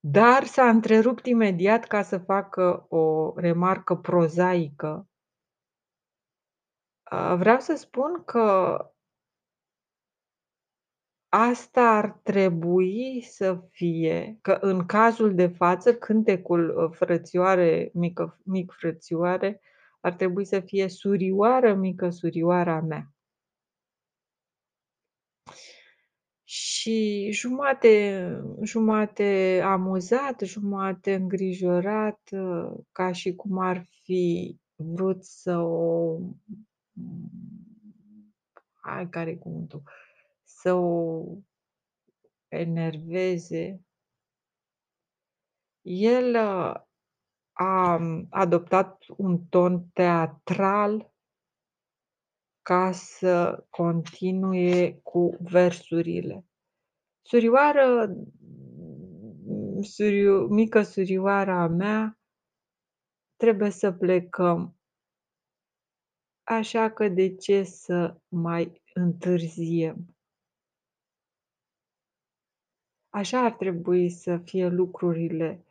Dar 0.09 0.45
s-a 0.45 0.69
întrerupt 0.69 1.27
imediat 1.27 1.85
ca 1.85 2.03
să 2.03 2.19
facă 2.19 2.87
o 2.89 3.33
remarcă 3.37 3.97
prozaică. 3.97 5.09
Vreau 7.37 7.61
să 7.61 7.75
spun 7.75 8.25
că 8.25 8.79
asta 11.29 11.83
ar 11.83 12.21
trebui 12.23 13.21
să 13.23 13.61
fie, 13.71 14.39
că 14.43 14.59
în 14.61 14.87
cazul 14.87 15.35
de 15.35 15.47
față 15.47 15.95
cântecul 15.95 16.79
ă, 16.79 16.89
frățioare, 16.89 17.91
mică, 17.95 18.39
mic 18.45 18.73
frățioare, 18.73 19.61
ar 20.01 20.13
trebui 20.13 20.45
să 20.45 20.61
fie 20.61 20.89
surioară 20.89 21.75
mică 21.75 22.11
surioara 22.11 22.81
mea. 22.81 23.16
Și 26.87 27.31
jumate 27.33 28.43
jumate 28.63 29.61
amuzat, 29.65 30.41
jumate 30.41 31.15
îngrijorat, 31.15 32.21
ca 32.93 33.13
și 33.13 33.35
cum 33.35 33.59
ar 33.59 33.87
fi 34.03 34.57
vrut 34.75 35.25
să 35.25 35.59
o 35.59 36.19
hai, 38.75 39.09
care-i 39.09 39.39
cuvântul? 39.39 39.83
Să 40.45 40.73
o 40.73 41.23
enerveze. 42.49 43.81
El 45.83 46.37
a 47.53 48.01
adoptat 48.31 49.05
un 49.17 49.45
ton 49.45 49.85
teatral 49.93 51.13
ca 52.63 52.93
să 52.93 53.65
continue 53.71 55.01
cu 55.03 55.37
versurile. 55.41 56.45
Surioară, 57.27 58.17
suriu, 59.83 60.47
mică 60.47 60.83
surioara 60.83 61.67
mea, 61.67 62.19
trebuie 63.37 63.71
să 63.71 63.93
plecăm. 63.93 64.77
Așa 66.43 66.91
că 66.91 67.09
de 67.09 67.35
ce 67.35 67.63
să 67.63 68.21
mai 68.29 68.83
întârziem. 68.95 70.17
Așa 73.09 73.45
ar 73.45 73.53
trebui 73.53 74.11
să 74.11 74.39
fie 74.39 74.69
lucrurile. 74.69 75.65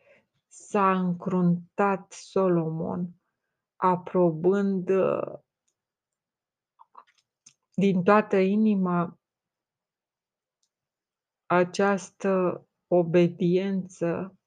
S-a 0.48 1.00
încruntat 1.00 2.12
Solomon 2.12 3.10
aprobând 3.76 4.90
din 7.74 8.04
toată 8.04 8.38
inima 8.38 9.20
această 11.46 12.66
obediență 12.88 14.40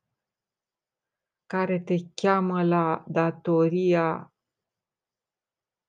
care 1.47 1.81
te 1.81 1.95
cheamă 2.15 2.65
la 2.65 3.05
datoria 3.09 4.33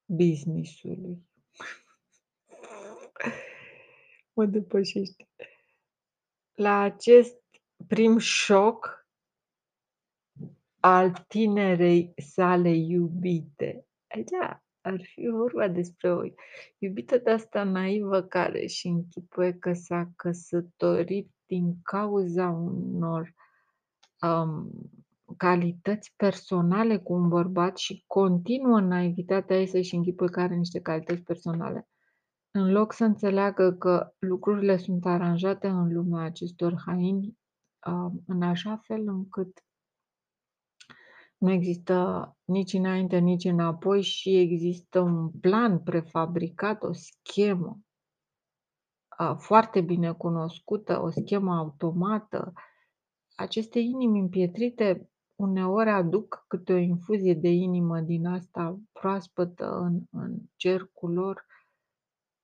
business-ului. 0.05 1.29
Mă 4.33 4.45
depășește. 4.45 5.29
La 6.53 6.79
acest 6.79 7.37
prim 7.87 8.17
șoc 8.17 9.07
al 10.79 11.25
tinerei 11.27 12.13
sale 12.17 12.69
iubite. 12.69 13.87
Aici 14.07 14.29
ar 14.81 15.01
fi 15.03 15.27
vorba 15.31 15.67
despre 15.67 16.11
o 16.11 16.21
iubită 16.77 17.17
de 17.17 17.29
asta 17.29 17.63
naivă 17.63 18.21
care 18.21 18.65
și 18.65 18.87
închipuie 18.87 19.53
că 19.53 19.73
s-a 19.73 20.09
căsătorit 20.15 21.31
din 21.45 21.81
cauza 21.83 22.49
unor 22.49 23.33
um, 24.21 24.71
calități 25.37 26.13
personale 26.15 26.97
cu 26.97 27.13
un 27.13 27.27
bărbat 27.27 27.77
și 27.77 28.03
continuă 28.07 28.79
naivitatea 28.79 29.59
ei 29.59 29.67
să-și 29.67 29.95
închipuie 29.95 30.29
că 30.29 30.39
are 30.39 30.55
niște 30.55 30.81
calități 30.81 31.21
personale. 31.21 31.87
În 32.51 32.71
loc 32.71 32.93
să 32.93 33.03
înțeleagă 33.03 33.71
că 33.71 34.13
lucrurile 34.19 34.77
sunt 34.77 35.05
aranjate 35.05 35.67
în 35.67 35.93
lumea 35.93 36.23
acestor 36.23 36.81
haini, 36.85 37.37
um, 37.87 38.23
în 38.27 38.41
așa 38.41 38.77
fel 38.83 39.07
încât 39.07 39.63
nu 41.39 41.51
există 41.51 42.37
nici 42.43 42.73
înainte, 42.73 43.17
nici 43.17 43.43
înapoi 43.43 44.01
și 44.01 44.37
există 44.37 44.99
un 44.99 45.29
plan 45.29 45.79
prefabricat, 45.79 46.83
o 46.83 46.91
schemă 46.93 47.79
foarte 49.37 49.81
bine 49.81 50.11
cunoscută, 50.11 51.01
o 51.01 51.09
schemă 51.09 51.55
automată. 51.55 52.53
Aceste 53.35 53.79
inimi 53.79 54.19
împietrite 54.19 55.09
uneori 55.35 55.89
aduc 55.89 56.45
câte 56.47 56.73
o 56.73 56.77
infuzie 56.77 57.33
de 57.33 57.49
inimă 57.49 57.99
din 57.99 58.25
asta 58.25 58.79
proaspătă 58.91 59.79
în, 59.79 59.99
în 60.11 60.37
cercul 60.55 61.13
lor, 61.13 61.45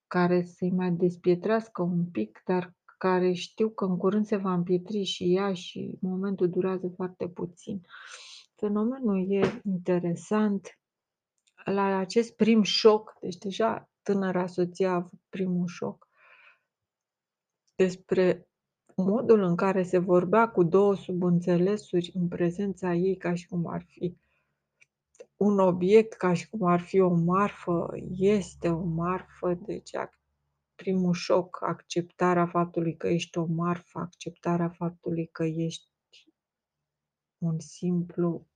care 0.07 0.43
să-i 0.43 0.71
mai 0.71 0.91
despietrească 0.91 1.81
un 1.81 2.05
pic, 2.05 2.41
dar 2.45 2.75
care 2.97 3.33
știu 3.33 3.69
că 3.69 3.85
în 3.85 3.97
curând 3.97 4.25
se 4.25 4.35
va 4.35 4.53
împietri 4.53 5.03
și 5.03 5.35
ea 5.35 5.53
și 5.53 5.97
momentul 6.01 6.49
durează 6.49 6.87
foarte 6.95 7.27
puțin. 7.27 7.81
Fenomenul 8.55 9.31
e 9.31 9.61
interesant. 9.63 10.79
La 11.65 11.97
acest 11.97 12.35
prim 12.35 12.63
șoc, 12.63 13.17
deci 13.21 13.37
deja 13.37 13.89
tânăra 14.01 14.47
soție 14.47 14.87
a 14.87 14.93
avut 14.93 15.19
primul 15.29 15.67
șoc, 15.67 16.07
despre 17.75 18.47
modul 18.95 19.41
în 19.41 19.55
care 19.55 19.83
se 19.83 19.97
vorbea 19.97 20.49
cu 20.49 20.63
două 20.63 20.95
subînțelesuri 20.95 22.11
în 22.13 22.27
prezența 22.27 22.93
ei 22.93 23.17
ca 23.17 23.33
și 23.33 23.47
cum 23.47 23.67
ar 23.67 23.85
fi 23.87 24.17
un 25.37 25.59
obiect, 25.59 26.13
ca 26.13 26.33
și 26.33 26.49
cum 26.49 26.63
ar 26.63 26.79
fi 26.79 26.99
o 26.99 27.13
marfă, 27.13 27.91
este 28.17 28.69
o 28.69 28.83
marfă, 28.83 29.53
deci 29.53 29.91
primul 30.75 31.13
șoc, 31.13 31.59
acceptarea 31.61 32.47
faptului 32.47 32.95
că 32.95 33.07
ești 33.07 33.37
o 33.37 33.45
marfă, 33.45 33.99
acceptarea 33.99 34.69
faptului 34.69 35.29
că 35.31 35.43
ești 35.43 35.87
un 37.37 37.59
simplu 37.59 38.47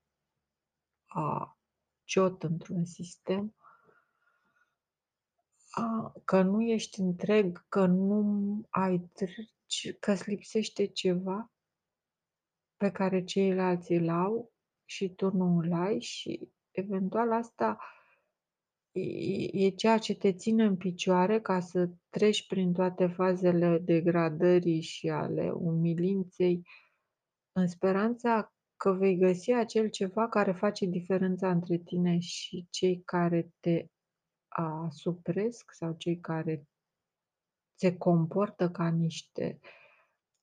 a, 1.06 1.58
ciot 2.04 2.44
într-un 2.44 2.86
sistem, 2.86 3.56
a, 5.70 6.14
că 6.26 6.42
nu 6.42 6.62
ești 6.62 7.00
întreg, 7.00 7.66
că 7.70 7.86
nu 7.86 8.62
ai 8.70 9.10
că 10.00 10.12
îți 10.12 10.30
lipsește 10.30 10.86
ceva 10.86 11.52
pe 12.78 12.92
care 12.92 13.24
ceilalți 13.24 13.92
îl 13.92 14.10
au 14.10 14.54
și 14.86 15.10
tu 15.10 15.36
nu 15.36 15.58
îl 15.58 15.74
ai 15.74 16.00
și 16.00 16.50
eventual 16.72 17.32
asta 17.32 17.78
e, 18.92 19.66
e 19.66 19.70
ceea 19.70 19.98
ce 19.98 20.16
te 20.16 20.34
ține 20.34 20.64
în 20.64 20.78
picioare 20.78 21.42
ca 21.42 21.60
să 21.60 21.90
treci 22.10 22.48
prin 22.48 22.74
toate 22.74 23.08
fazele 23.08 23.78
degradării 23.78 24.82
și 24.82 25.10
ale 25.10 25.52
umilinței. 25.52 26.68
În 27.52 27.68
speranța 27.68 28.54
că 28.80 28.92
vei 28.92 29.18
găsi 29.18 29.52
acel 29.52 29.90
ceva 29.90 30.30
care 30.30 30.52
face 30.52 30.86
diferența 30.86 31.52
între 31.52 31.78
tine 31.78 32.20
și 32.20 32.68
cei 32.70 33.02
care 33.04 33.54
te 33.60 33.88
asupresc 34.48 35.72
sau 35.72 35.94
cei 35.98 36.20
care 36.20 36.68
se 37.74 37.98
comportă 37.98 38.70
ca 38.70 38.90
niște 38.90 39.60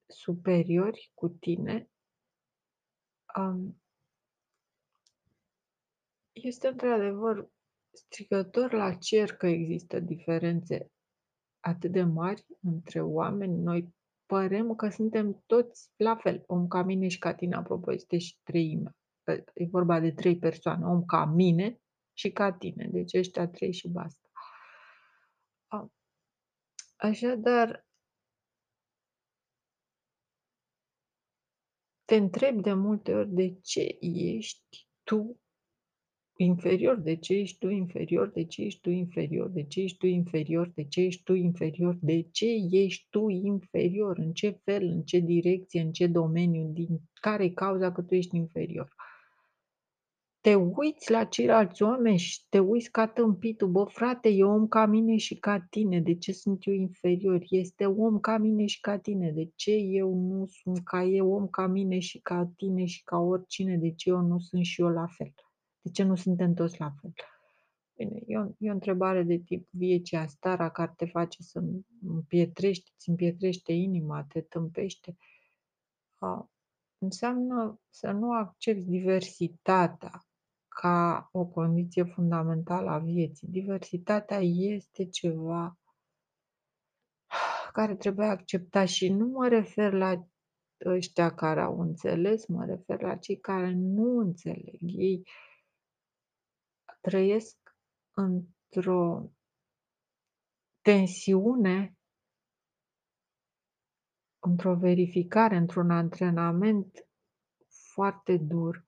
superiori 0.06 1.10
cu 1.14 1.28
tine, 1.28 1.90
este 6.32 6.68
într-adevăr 6.68 7.50
strigător 7.90 8.72
la 8.72 8.94
cer 8.94 9.36
că 9.36 9.46
există 9.46 10.00
diferențe 10.00 10.90
atât 11.60 11.92
de 11.92 12.02
mari 12.02 12.46
între 12.62 13.00
oameni. 13.00 13.62
Noi 13.62 13.94
părem 14.26 14.74
că 14.74 14.88
suntem 14.88 15.42
toți 15.46 15.90
la 15.96 16.16
fel, 16.16 16.42
om 16.46 16.68
ca 16.68 16.82
mine 16.82 17.08
și 17.08 17.18
ca 17.18 17.34
tine, 17.34 17.56
apropo, 17.56 17.92
este 17.92 18.18
și 18.18 18.38
treime. 18.42 18.96
E 19.54 19.66
vorba 19.70 20.00
de 20.00 20.12
trei 20.12 20.38
persoane, 20.38 20.84
om 20.84 21.04
ca 21.04 21.24
mine 21.24 21.80
și 22.12 22.30
ca 22.32 22.52
tine, 22.52 22.88
deci 22.92 23.14
ăștia 23.14 23.48
trei 23.48 23.72
și 23.72 23.88
basta. 23.88 24.28
Așadar, 26.96 27.86
te 32.04 32.14
întreb 32.14 32.62
de 32.62 32.72
multe 32.72 33.14
ori 33.14 33.28
de 33.28 33.58
ce 33.60 33.96
ești 34.00 34.88
tu 35.02 35.40
inferior, 36.36 36.96
de 36.96 37.16
ce 37.16 37.34
ești 37.34 37.58
tu 37.58 37.68
inferior, 37.68 38.28
de 38.28 38.44
ce 38.44 38.62
ești 38.62 38.80
tu 38.80 38.90
inferior, 38.90 39.48
de 39.48 39.62
ce 39.62 39.80
ești 39.80 39.98
tu 39.98 40.06
inferior, 40.06 40.70
de 40.74 40.84
ce 40.84 41.00
ești 41.00 41.22
tu 41.22 41.34
inferior, 41.34 41.98
de 42.00 42.22
ce 42.30 42.46
ești 42.70 43.06
tu 43.10 43.28
inferior, 43.28 44.18
în 44.18 44.32
ce 44.32 44.60
fel, 44.64 44.88
în 44.88 45.02
ce 45.02 45.18
direcție, 45.18 45.80
în 45.80 45.92
ce 45.92 46.06
domeniu, 46.06 46.70
din 46.72 47.00
care 47.20 47.44
e 47.44 47.48
cauza 47.48 47.92
că 47.92 48.02
tu 48.02 48.14
ești 48.14 48.36
inferior. 48.36 48.94
Te 50.40 50.54
uiți 50.54 51.10
la 51.10 51.24
ceilalți 51.24 51.82
oameni 51.82 52.18
și 52.18 52.40
te 52.48 52.58
uiți 52.58 52.90
ca 52.90 53.06
tâmpitul, 53.06 53.68
bă 53.68 53.84
frate, 53.84 54.28
e 54.28 54.44
om 54.44 54.68
ca 54.68 54.86
mine 54.86 55.16
și 55.16 55.34
ca 55.34 55.66
tine, 55.70 56.00
de 56.00 56.14
ce 56.14 56.32
sunt 56.32 56.66
eu 56.66 56.74
inferior? 56.74 57.42
Este 57.48 57.86
om 57.86 58.18
ca 58.20 58.38
mine 58.38 58.66
și 58.66 58.80
ca 58.80 58.98
tine, 58.98 59.30
de 59.30 59.50
ce 59.54 59.72
eu 59.72 60.14
nu 60.14 60.46
sunt 60.46 60.84
ca 60.84 61.02
eu, 61.04 61.32
om 61.32 61.48
ca 61.48 61.66
mine 61.66 61.98
și 61.98 62.18
ca 62.18 62.52
tine 62.56 62.84
și 62.84 63.02
ca 63.04 63.18
oricine, 63.18 63.76
de 63.76 63.92
ce 63.94 64.08
eu 64.08 64.20
nu 64.20 64.38
sunt 64.38 64.64
și 64.64 64.80
eu 64.80 64.88
la 64.88 65.06
fel? 65.06 65.45
De 65.86 65.92
ce 65.92 66.02
nu 66.02 66.14
suntem 66.14 66.54
toți 66.54 66.80
la 66.80 66.94
fel? 67.00 67.12
Bine, 67.96 68.22
e 68.26 68.38
o, 68.38 68.44
e 68.58 68.70
o 68.70 68.72
întrebare 68.72 69.22
de 69.22 69.38
tip 69.38 69.68
viecea 69.70 70.26
stara 70.26 70.70
care 70.70 70.92
te 70.96 71.06
face 71.06 71.42
să 71.42 71.62
împietrești, 72.06 72.92
îți 72.96 73.08
împietrește 73.08 73.72
inima, 73.72 74.24
te 74.28 74.40
tâmpește. 74.40 75.16
A, 76.18 76.50
înseamnă 76.98 77.80
să 77.90 78.10
nu 78.10 78.32
accepti 78.32 78.84
diversitatea 78.84 80.26
ca 80.68 81.28
o 81.32 81.44
condiție 81.44 82.02
fundamentală 82.02 82.90
a 82.90 82.98
vieții. 82.98 83.48
Diversitatea 83.48 84.38
este 84.42 85.08
ceva 85.08 85.78
care 87.72 87.94
trebuie 87.94 88.26
acceptat 88.26 88.88
și 88.88 89.08
nu 89.08 89.26
mă 89.26 89.48
refer 89.48 89.92
la 89.92 90.26
ăștia 90.84 91.34
care 91.34 91.60
au 91.60 91.80
înțeles, 91.80 92.46
mă 92.46 92.64
refer 92.64 93.00
la 93.00 93.16
cei 93.16 93.40
care 93.40 93.72
nu 93.72 94.18
înțeleg. 94.18 94.78
Ei 94.80 95.26
trăiesc 97.08 97.56
într-o 98.16 99.30
tensiune, 100.80 101.98
într-o 104.38 104.74
verificare, 104.74 105.56
într-un 105.56 105.90
antrenament 105.90 107.08
foarte 107.92 108.36
dur. 108.36 108.86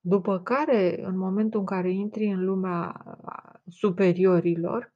După 0.00 0.42
care, 0.42 1.04
în 1.04 1.16
momentul 1.16 1.60
în 1.60 1.66
care 1.66 1.90
intri 1.90 2.26
în 2.26 2.44
lumea 2.44 3.02
superiorilor, 3.66 4.94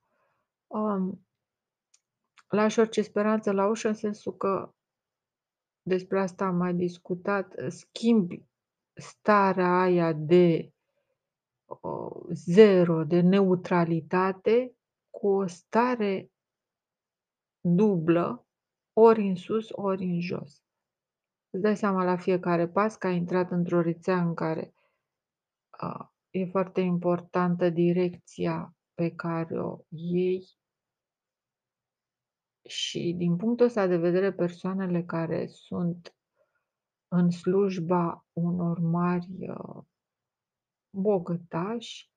um, 0.67 1.27
lași 2.49 2.79
orice 2.79 3.03
speranță 3.03 3.53
la 3.53 3.69
ușă 3.69 3.89
în 3.89 3.95
sensul 3.95 4.37
că 4.37 4.75
despre 5.83 6.21
asta 6.21 6.45
am 6.45 6.57
mai 6.57 6.75
discutat, 6.75 7.55
schimbi 7.69 8.51
starea 8.95 9.81
aia 9.81 10.13
de 10.13 10.73
uh, 11.65 12.27
zero, 12.33 13.05
de 13.05 13.21
neutralitate, 13.21 14.77
cu 15.11 15.29
o 15.29 15.47
stare 15.47 16.31
dublă, 17.61 18.47
ori 18.93 19.29
în 19.29 19.35
sus, 19.35 19.69
ori 19.71 20.05
în 20.05 20.21
jos. 20.21 20.65
Îți 21.51 21.63
dai 21.63 21.77
seama 21.77 22.05
la 22.05 22.17
fiecare 22.17 22.69
pas 22.69 22.97
că 22.97 23.07
ai 23.07 23.17
intrat 23.17 23.51
într-o 23.51 23.81
rețea 23.81 24.21
în 24.21 24.35
care 24.35 24.75
uh, 25.83 26.07
e 26.31 26.45
foarte 26.45 26.81
importantă 26.81 27.71
direcția 27.71 28.77
pe 28.95 29.11
care 29.15 29.61
o 29.61 29.79
iei 29.89 30.61
și 32.69 33.15
din 33.17 33.37
punctul 33.37 33.67
ăsta 33.67 33.87
de 33.87 33.97
vedere 33.97 34.33
persoanele 34.33 35.05
care 35.05 35.47
sunt 35.47 36.17
în 37.15 37.31
slujba 37.31 38.27
unor 38.33 38.79
mari 38.79 39.29
uh, 39.39 39.85
bogătași 40.97 42.13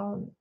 um, 0.00 0.36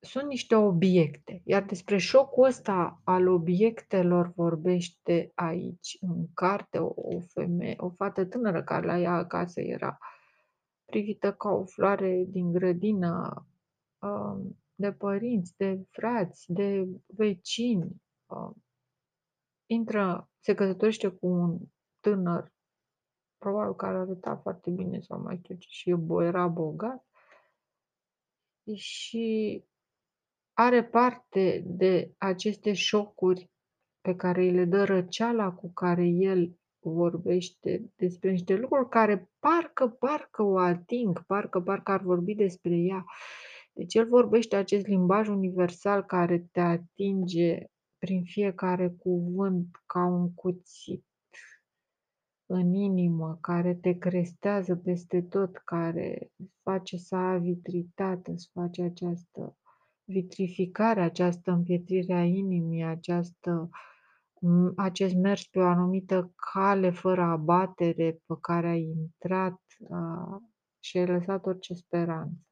sunt 0.00 0.26
niște 0.26 0.54
obiecte. 0.54 1.42
Iar 1.44 1.62
despre 1.64 1.96
șocul 1.98 2.44
ăsta 2.44 3.00
al 3.04 3.28
obiectelor 3.28 4.32
vorbește 4.34 5.32
aici, 5.34 5.96
în 6.00 6.32
carte, 6.34 6.78
o, 6.78 6.92
o 6.94 7.20
femeie, 7.20 7.74
o 7.78 7.90
fată 7.90 8.24
tânără 8.24 8.62
care 8.62 8.86
la 8.86 8.98
ea 8.98 9.12
acasă 9.12 9.60
era 9.60 9.98
privită 10.84 11.32
ca 11.32 11.48
o 11.48 11.64
floare 11.64 12.24
din 12.28 12.52
grădină, 12.52 13.46
um, 13.98 14.58
de 14.74 14.92
părinți, 14.92 15.56
de 15.56 15.86
frați, 15.88 16.52
de 16.52 16.88
vecini. 17.06 18.02
Um, 18.26 18.64
intră, 19.66 20.30
se 20.40 20.54
căsătorește 20.54 21.08
cu 21.08 21.26
un 21.26 21.58
tânăr, 22.00 22.52
probabil 23.40 23.74
care 23.74 23.96
arăta 23.96 24.36
foarte 24.36 24.70
bine 24.70 25.00
sau 25.00 25.20
mai 25.20 25.36
știu 25.42 25.54
ce, 25.54 25.68
și 25.70 25.96
era 26.20 26.46
bogat. 26.46 27.04
Și 28.74 29.64
are 30.52 30.84
parte 30.84 31.62
de 31.66 32.14
aceste 32.18 32.72
șocuri 32.72 33.50
pe 34.00 34.14
care 34.14 34.42
îi 34.42 34.50
le 34.50 34.64
dă 34.64 34.84
răceala 34.84 35.52
cu 35.52 35.72
care 35.72 36.06
el 36.06 36.58
vorbește 36.78 37.92
despre 37.96 38.30
niște 38.30 38.56
lucruri 38.56 38.88
care 38.88 39.30
parcă, 39.38 39.88
parcă 39.88 40.42
o 40.42 40.58
ating, 40.58 41.24
parcă, 41.26 41.60
parcă 41.60 41.92
ar 41.92 42.02
vorbi 42.02 42.34
despre 42.34 42.76
ea. 42.76 43.04
Deci 43.72 43.94
el 43.94 44.08
vorbește 44.08 44.56
acest 44.56 44.86
limbaj 44.86 45.28
universal 45.28 46.04
care 46.04 46.48
te 46.52 46.60
atinge 46.60 47.64
prin 47.98 48.24
fiecare 48.24 48.88
cuvânt 48.88 49.68
ca 49.86 50.04
un 50.04 50.34
cuțit 50.34 51.04
în 52.52 52.74
inimă, 52.74 53.38
care 53.40 53.74
te 53.74 53.98
crestează 53.98 54.76
peste 54.76 55.22
tot, 55.22 55.56
care 55.56 56.32
face 56.62 56.96
să 56.96 57.16
ai 57.16 57.40
vitritate, 57.40 58.36
să 58.36 58.48
face 58.52 58.82
această 58.82 59.56
vitrificare, 60.04 61.00
această 61.00 61.50
împietrire 61.50 62.14
a 62.14 62.24
inimii, 62.24 62.82
această, 62.82 63.68
acest 64.76 65.14
mers 65.14 65.46
pe 65.46 65.58
o 65.58 65.66
anumită 65.66 66.32
cale 66.52 66.90
fără 66.90 67.22
abatere 67.22 68.22
pe 68.26 68.34
care 68.40 68.68
ai 68.68 68.82
intrat 68.82 69.60
a, 69.90 70.38
și 70.78 70.98
ai 70.98 71.06
lăsat 71.06 71.46
orice 71.46 71.74
speranță. 71.74 72.46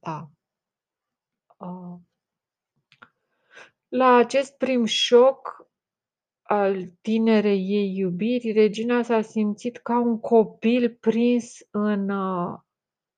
Da. 0.00 0.30
A, 1.56 2.00
la 3.88 4.14
acest 4.14 4.56
prim 4.56 4.84
șoc 4.84 5.61
al 6.52 6.86
tinerei 7.00 7.66
ei 7.68 7.96
iubiri, 7.96 8.52
regina 8.52 9.02
s-a 9.02 9.20
simțit 9.20 9.76
ca 9.76 9.98
un 9.98 10.20
copil 10.20 10.96
prins 11.00 11.58
în 11.70 12.08
uh, 12.08 12.58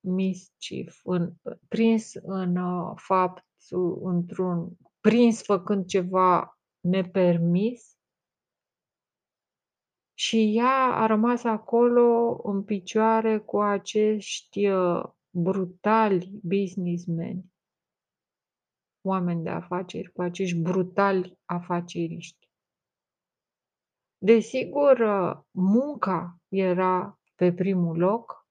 mischief, 0.00 1.00
în, 1.04 1.32
prins 1.68 2.14
în 2.14 2.56
uh, 2.56 2.92
faptul, 2.96 4.00
într-un, 4.02 4.76
prins 5.00 5.42
făcând 5.42 5.86
ceva 5.86 6.58
nepermis 6.80 7.98
și 10.14 10.56
ea 10.56 10.94
a 11.02 11.06
rămas 11.06 11.44
acolo 11.44 12.40
în 12.42 12.62
picioare 12.62 13.38
cu 13.38 13.60
acești 13.60 14.68
uh, 14.68 15.04
brutali 15.30 16.40
businessmen, 16.42 17.44
oameni 19.00 19.42
de 19.42 19.50
afaceri, 19.50 20.12
cu 20.12 20.22
acești 20.22 20.58
brutali 20.58 21.38
afaceriști. 21.44 22.43
Desigur, 24.24 25.00
uh, 25.00 25.42
munca 25.50 26.40
era 26.48 27.20
pe 27.34 27.52
primul 27.52 27.98
loc, 27.98 28.46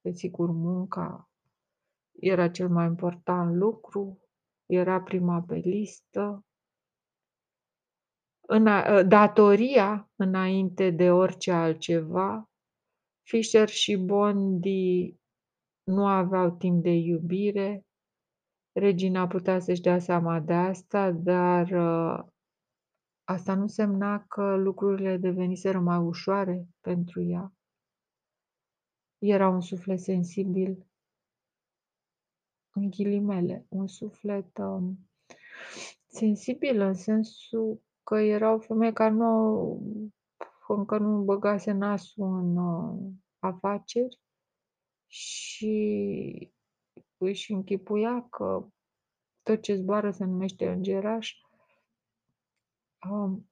Desigur, 0.00 0.50
munca 0.50 1.30
era 2.20 2.48
cel 2.48 2.68
mai 2.68 2.86
important 2.86 3.54
lucru, 3.54 4.20
era 4.66 5.00
prima 5.00 5.42
pe 5.42 5.54
listă. 5.54 6.44
Ă, 8.48 9.02
datoria 9.02 10.10
înainte 10.16 10.90
de 10.90 11.10
orice 11.10 11.52
altceva. 11.52 12.50
Fisher 13.22 13.68
și 13.68 13.96
Bondi 13.96 15.16
nu 15.84 16.06
aveau 16.06 16.50
timp 16.50 16.82
de 16.82 16.90
iubire. 16.90 17.86
Regina 18.72 19.26
putea 19.26 19.58
să-și 19.58 19.80
dea 19.80 19.98
seama 19.98 20.40
de 20.40 20.52
asta, 20.52 21.10
dar 21.10 21.70
ă, 21.70 22.28
asta 23.28 23.54
nu 23.54 23.66
semna 23.66 24.24
că 24.28 24.56
lucrurile 24.56 25.16
deveniseră 25.16 25.78
mai 25.78 25.98
ușoare 25.98 26.68
pentru 26.80 27.22
ea. 27.22 27.52
Era 29.18 29.48
un 29.48 29.60
suflet 29.60 30.00
sensibil, 30.00 30.86
în 32.70 32.90
ghilimele, 32.90 33.66
un 33.68 33.86
suflet 33.86 34.58
um, 34.58 35.08
sensibil 36.06 36.80
în 36.80 36.94
sensul 36.94 37.82
că 38.02 38.16
era 38.16 38.52
o 38.52 38.58
femeie 38.58 38.92
care 38.92 39.10
nu 39.10 39.80
încă 40.68 40.98
nu 40.98 41.22
băgase 41.22 41.72
nasul 41.72 42.38
în 42.38 42.56
uh, 42.56 43.12
afaceri 43.38 44.20
și 45.06 46.52
își 47.16 47.52
închipuia 47.52 48.26
că 48.30 48.68
tot 49.42 49.62
ce 49.62 49.74
zboară 49.74 50.10
se 50.10 50.24
numește 50.24 50.68
îngeraș. 50.68 51.32
Um, 53.10 53.48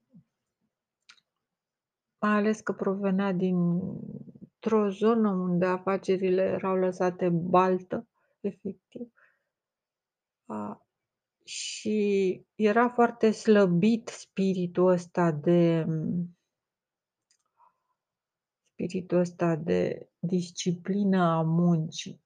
mai 2.19 2.35
ales 2.35 2.59
că 2.61 2.73
provenea 2.73 3.31
din 3.31 3.55
într-o 4.65 4.89
zonă 4.89 5.29
unde 5.29 5.65
afacerile 5.65 6.41
erau 6.41 6.75
lăsate 6.75 7.29
baltă, 7.29 8.07
efectiv. 8.39 9.13
A, 10.45 10.85
și 11.43 12.45
era 12.55 12.89
foarte 12.89 13.31
slăbit 13.31 14.07
spiritul 14.07 14.87
ăsta 14.87 15.31
de 15.31 15.85
spiritul 18.71 19.17
ăsta 19.17 19.55
de 19.55 20.09
disciplină 20.19 21.23
a 21.23 21.41
muncii. 21.41 22.23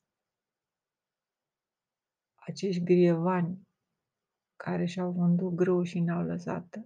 Acești 2.36 2.84
grievani 2.84 3.68
care 4.56 4.86
și-au 4.86 5.12
vândut 5.12 5.54
grâu 5.54 5.84
și 5.84 6.00
ne-au 6.00 6.24
lăsat 6.24 6.80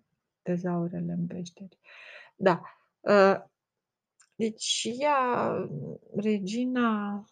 tezaurele 0.43 1.11
în 1.11 1.27
peșteri. 1.27 1.79
Da, 2.35 2.61
ă, 3.05 3.47
deci 4.35 4.87
ea, 4.99 5.53
regina, 6.15 7.23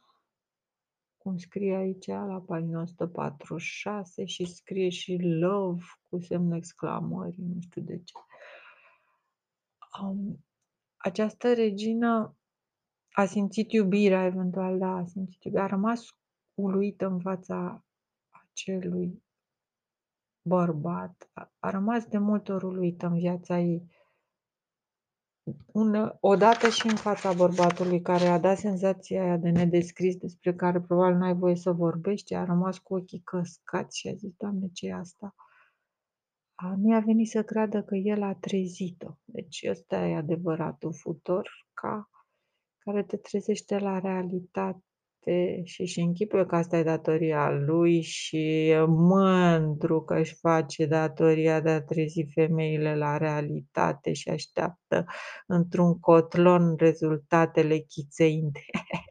cum 1.18 1.38
scrie 1.38 1.76
aici 1.76 2.08
la 2.08 2.44
pagina 2.46 2.82
146 2.82 4.26
și 4.26 4.46
scrie 4.46 4.90
și 4.90 5.18
love 5.22 5.84
cu 6.10 6.20
semnul 6.20 6.58
exclamării, 6.58 7.44
nu 7.44 7.62
știu 7.62 7.82
de 7.82 8.02
ce. 8.04 8.14
Um, 10.02 10.46
această 10.98 11.54
regină 11.54 12.38
a 13.12 13.26
simțit 13.26 13.72
iubirea, 13.72 14.26
eventual, 14.26 14.78
da, 14.78 14.96
a 14.96 15.06
simțit 15.06 15.44
iubirea, 15.44 15.66
a 15.66 15.70
rămas 15.70 16.06
uluită 16.54 17.06
în 17.06 17.20
fața 17.20 17.86
acelui 18.30 19.24
bărbat, 20.42 21.30
a, 21.34 21.52
a 21.60 21.70
rămas 21.70 22.06
de 22.06 22.18
multe 22.18 22.52
ori 22.52 22.66
uluită 22.66 23.06
în 23.06 23.14
viața 23.14 23.60
ei 23.60 23.90
un, 25.72 26.12
odată 26.20 26.70
și 26.70 26.88
în 26.88 26.96
fața 26.96 27.34
bărbatului 27.34 28.02
care 28.02 28.26
a 28.26 28.40
dat 28.40 28.58
senzația 28.58 29.24
aia 29.24 29.38
de 29.38 29.50
nedescris 29.50 30.16
despre 30.16 30.54
care 30.54 30.82
probabil 30.82 31.18
n-ai 31.18 31.36
voie 31.36 31.56
să 31.56 31.72
vorbești, 31.72 32.34
a 32.34 32.46
rămas 32.46 32.78
cu 32.78 32.96
ochii 32.96 33.22
căscați 33.24 34.00
și 34.00 34.08
a 34.08 34.14
zis, 34.14 34.32
Doamne, 34.38 34.68
ce 34.74 34.88
e 34.88 34.94
asta? 34.94 35.36
A, 36.56 36.76
nu 36.78 36.92
i-a 36.92 37.00
venit 37.00 37.30
să 37.30 37.44
creadă 37.44 37.84
că 37.84 37.96
el 37.96 38.24
a 38.24 38.34
trezit-o. 38.34 39.18
Deci 39.24 39.66
ăsta 39.70 39.96
e 39.96 40.16
adevăratul 40.16 40.94
futor 40.94 41.68
ca, 41.74 42.10
care 42.78 43.04
te 43.04 43.18
trezește 43.18 43.78
la 43.78 44.00
realitate, 44.00 44.84
Te 45.24 45.64
și 45.64 45.82
își 45.82 46.00
închipuie 46.00 46.46
că 46.46 46.56
asta 46.56 46.78
e 46.78 46.84
datoria 46.84 47.50
lui 47.50 48.02
și 48.02 48.68
e 48.70 48.84
mândru 48.86 50.02
că 50.02 50.14
își 50.20 50.36
face 50.36 50.86
datoria 50.86 51.60
de 51.62 51.70
a 51.70 51.82
trezi 51.82 52.26
femeile 52.34 52.96
la 52.96 53.18
realitate 53.18 54.14
și 54.14 54.30
așteaptă 54.30 55.06
într-un 55.48 56.00
cotlon 56.00 56.76
rezultatele 56.78 57.78
chițăind. 57.80 58.52